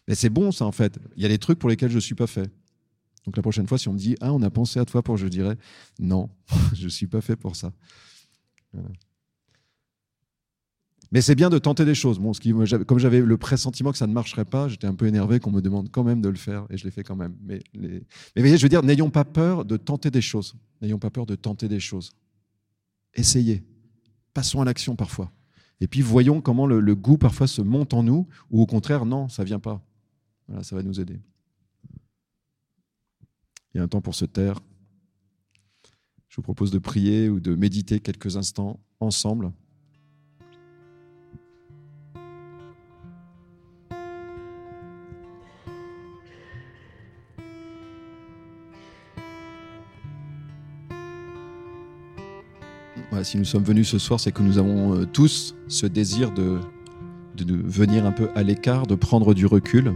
Mais 0.08 0.14
c'est 0.14 0.30
bon, 0.30 0.52
ça, 0.52 0.64
en 0.64 0.72
fait. 0.72 0.98
Il 1.16 1.22
y 1.22 1.26
a 1.26 1.28
des 1.28 1.38
trucs 1.38 1.58
pour 1.58 1.68
lesquels 1.68 1.90
je 1.90 1.96
ne 1.96 2.00
suis 2.00 2.14
pas 2.14 2.26
fait. 2.26 2.50
Donc 3.26 3.36
la 3.36 3.42
prochaine 3.42 3.66
fois, 3.66 3.78
si 3.78 3.88
on 3.88 3.92
me 3.92 3.98
dit 3.98 4.16
Ah, 4.20 4.32
on 4.32 4.42
a 4.42 4.50
pensé 4.50 4.78
à 4.78 4.84
toi 4.84 5.02
pour, 5.02 5.16
je 5.16 5.28
dirais 5.28 5.56
Non, 5.98 6.30
je 6.74 6.84
ne 6.84 6.88
suis 6.88 7.06
pas 7.06 7.20
fait 7.20 7.36
pour 7.36 7.56
ça. 7.56 7.72
Mais 11.12 11.20
c'est 11.20 11.34
bien 11.34 11.50
de 11.50 11.58
tenter 11.58 11.84
des 11.84 11.94
choses. 11.94 12.20
Bon, 12.20 12.32
ce 12.32 12.40
qui, 12.40 12.52
comme 12.86 12.98
j'avais 12.98 13.20
le 13.20 13.36
pressentiment 13.36 13.90
que 13.90 13.98
ça 13.98 14.06
ne 14.06 14.12
marcherait 14.12 14.44
pas, 14.44 14.68
j'étais 14.68 14.86
un 14.86 14.94
peu 14.94 15.06
énervé 15.06 15.40
qu'on 15.40 15.50
me 15.50 15.60
demande 15.60 15.90
quand 15.90 16.04
même 16.04 16.20
de 16.20 16.28
le 16.28 16.36
faire, 16.36 16.66
et 16.70 16.76
je 16.76 16.84
l'ai 16.84 16.92
fait 16.92 17.02
quand 17.02 17.16
même. 17.16 17.34
Mais, 17.42 17.62
voyez, 18.36 18.56
je 18.56 18.62
veux 18.62 18.68
dire, 18.68 18.84
n'ayons 18.84 19.10
pas 19.10 19.24
peur 19.24 19.64
de 19.64 19.76
tenter 19.76 20.12
des 20.12 20.22
choses. 20.22 20.54
N'ayons 20.80 21.00
pas 21.00 21.10
peur 21.10 21.26
de 21.26 21.34
tenter 21.34 21.66
des 21.66 21.80
choses. 21.80 22.12
Essayez 23.14 23.64
passons 24.32 24.60
à 24.60 24.64
l'action 24.64 24.96
parfois. 24.96 25.30
Et 25.80 25.88
puis 25.88 26.02
voyons 26.02 26.40
comment 26.40 26.66
le, 26.66 26.94
goût 26.94 27.18
parfois 27.18 27.46
se 27.46 27.62
monte 27.62 27.94
en 27.94 28.02
nous, 28.02 28.28
ou 28.50 28.60
au 28.60 28.66
contraire, 28.66 29.04
non, 29.04 29.28
ça 29.28 29.42
ne 29.42 29.46
vient 29.46 29.58
pas. 29.58 29.82
Voilà, 30.46 30.62
ça 30.62 30.76
va 30.76 30.82
nous 30.82 31.00
aider. 31.00 31.18
Il 33.74 33.78
y 33.78 33.80
a 33.80 33.84
un 33.84 33.88
temps 33.88 34.00
pour 34.00 34.14
se 34.14 34.24
taire. 34.24 34.60
Je 36.28 36.36
vous 36.36 36.42
propose 36.42 36.70
de 36.70 36.78
prier 36.78 37.28
ou 37.28 37.40
de 37.40 37.54
méditer 37.54 38.00
quelques 38.00 38.36
instants 38.36 38.80
ensemble. 39.00 39.52
si 53.24 53.38
nous 53.38 53.44
sommes 53.44 53.64
venus 53.64 53.88
ce 53.88 53.98
soir, 53.98 54.18
c'est 54.20 54.32
que 54.32 54.42
nous 54.42 54.58
avons 54.58 54.94
euh, 54.94 55.04
tous 55.04 55.54
ce 55.68 55.86
désir 55.86 56.32
de, 56.32 56.58
de, 57.36 57.54
venir 57.54 58.06
un 58.06 58.12
peu 58.12 58.30
à 58.34 58.42
l'écart, 58.42 58.86
de 58.86 58.94
prendre 58.94 59.34
du 59.34 59.46
recul. 59.46 59.94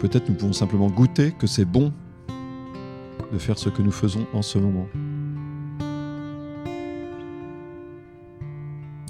Peut-être 0.00 0.30
nous 0.30 0.34
pouvons 0.34 0.54
simplement 0.54 0.88
goûter 0.88 1.32
que 1.32 1.46
c'est 1.46 1.66
bon 1.66 1.92
de 3.32 3.38
faire 3.38 3.58
ce 3.58 3.68
que 3.68 3.82
nous 3.82 3.92
faisons 3.92 4.26
en 4.32 4.40
ce 4.40 4.58
moment. 4.58 4.88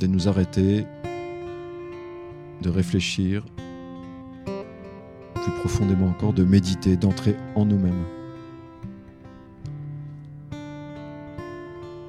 De 0.00 0.06
nous 0.08 0.28
arrêter 0.28 0.84
de 2.60 2.68
réfléchir, 2.68 3.44
plus 5.34 5.52
profondément 5.60 6.08
encore, 6.08 6.32
de 6.32 6.44
méditer, 6.44 6.96
d'entrer 6.96 7.36
en 7.54 7.64
nous-mêmes, 7.64 8.04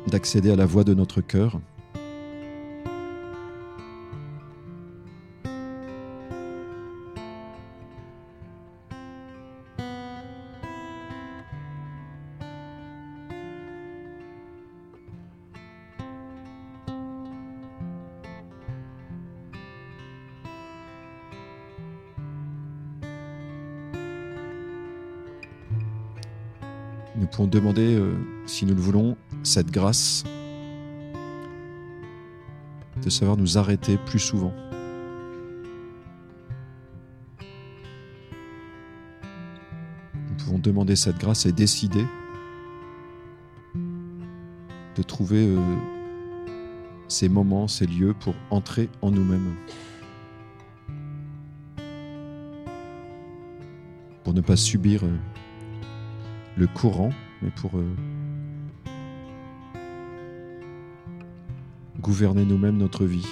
d'accéder 0.07 0.51
à 0.51 0.55
la 0.55 0.65
voix 0.65 0.83
de 0.83 0.93
notre 0.93 1.21
cœur. 1.21 1.61
Cette 29.51 29.69
grâce 29.69 30.23
de 33.03 33.09
savoir 33.09 33.35
nous 33.35 33.57
arrêter 33.57 33.97
plus 33.97 34.19
souvent. 34.19 34.53
Nous 40.13 40.35
pouvons 40.37 40.57
demander 40.57 40.95
cette 40.95 41.17
grâce 41.17 41.45
et 41.45 41.51
décider 41.51 42.05
de 44.95 45.03
trouver 45.03 45.45
euh, 45.45 45.59
ces 47.09 47.27
moments, 47.27 47.67
ces 47.67 47.87
lieux 47.87 48.13
pour 48.17 48.35
entrer 48.51 48.89
en 49.01 49.11
nous-mêmes. 49.11 49.53
Pour 54.23 54.33
ne 54.33 54.39
pas 54.39 54.55
subir 54.55 55.03
euh, 55.03 55.17
le 56.55 56.67
courant, 56.67 57.09
mais 57.41 57.49
pour 57.49 57.77
euh, 57.77 57.95
gouverner 62.01 62.45
nous-mêmes 62.45 62.77
notre 62.77 63.05
vie. 63.05 63.27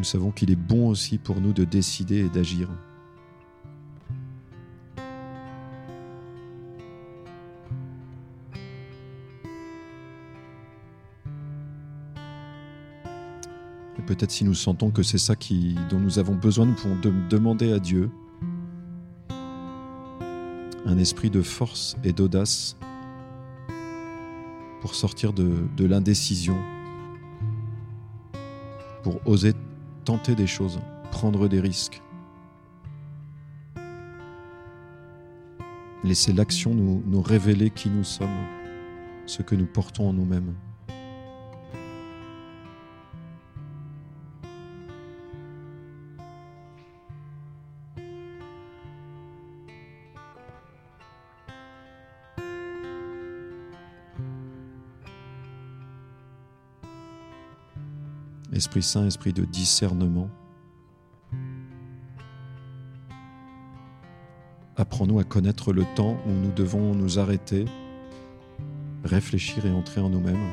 Nous 0.00 0.04
savons 0.04 0.30
qu'il 0.30 0.50
est 0.50 0.56
bon 0.56 0.88
aussi 0.88 1.18
pour 1.18 1.42
nous 1.42 1.52
de 1.52 1.64
décider 1.64 2.20
et 2.20 2.28
d'agir. 2.30 2.70
Et 13.98 14.02
peut-être 14.06 14.30
si 14.30 14.44
nous 14.44 14.54
sentons 14.54 14.90
que 14.90 15.02
c'est 15.02 15.18
ça 15.18 15.36
qui, 15.36 15.76
dont 15.90 16.00
nous 16.00 16.18
avons 16.18 16.34
besoin, 16.34 16.64
nous 16.64 16.76
pouvons 16.76 16.96
demander 17.28 17.70
à 17.70 17.78
Dieu 17.78 18.10
un 20.86 20.96
esprit 20.96 21.28
de 21.28 21.42
force 21.42 21.98
et 22.04 22.14
d'audace 22.14 22.74
pour 24.80 24.94
sortir 24.94 25.34
de, 25.34 25.58
de 25.76 25.84
l'indécision, 25.84 26.56
pour 29.02 29.20
oser 29.26 29.52
tenter 30.00 30.34
des 30.34 30.46
choses, 30.46 30.80
prendre 31.10 31.48
des 31.48 31.60
risques. 31.60 32.02
Laisser 36.02 36.32
l'action 36.32 36.74
nous, 36.74 37.02
nous 37.06 37.22
révéler 37.22 37.70
qui 37.70 37.90
nous 37.90 38.04
sommes, 38.04 38.46
ce 39.26 39.42
que 39.42 39.54
nous 39.54 39.66
portons 39.66 40.08
en 40.08 40.12
nous-mêmes. 40.12 40.54
Esprit 58.52 58.82
Saint, 58.82 59.06
esprit 59.06 59.32
de 59.32 59.44
discernement. 59.44 60.28
Apprends-nous 64.76 65.20
à 65.20 65.24
connaître 65.24 65.72
le 65.72 65.84
temps 65.94 66.16
où 66.26 66.30
nous 66.30 66.50
devons 66.52 66.94
nous 66.94 67.18
arrêter, 67.18 67.64
réfléchir 69.04 69.66
et 69.66 69.70
entrer 69.70 70.00
en 70.00 70.10
nous-mêmes. 70.10 70.50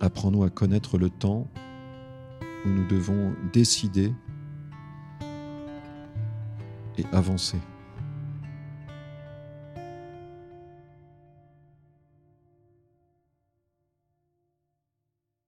Apprends-nous 0.00 0.44
à 0.44 0.50
connaître 0.50 0.96
le 0.96 1.10
temps 1.10 1.46
où 2.64 2.68
nous 2.68 2.86
devons 2.86 3.34
décider 3.52 4.14
et 6.96 7.04
avancer. 7.12 7.58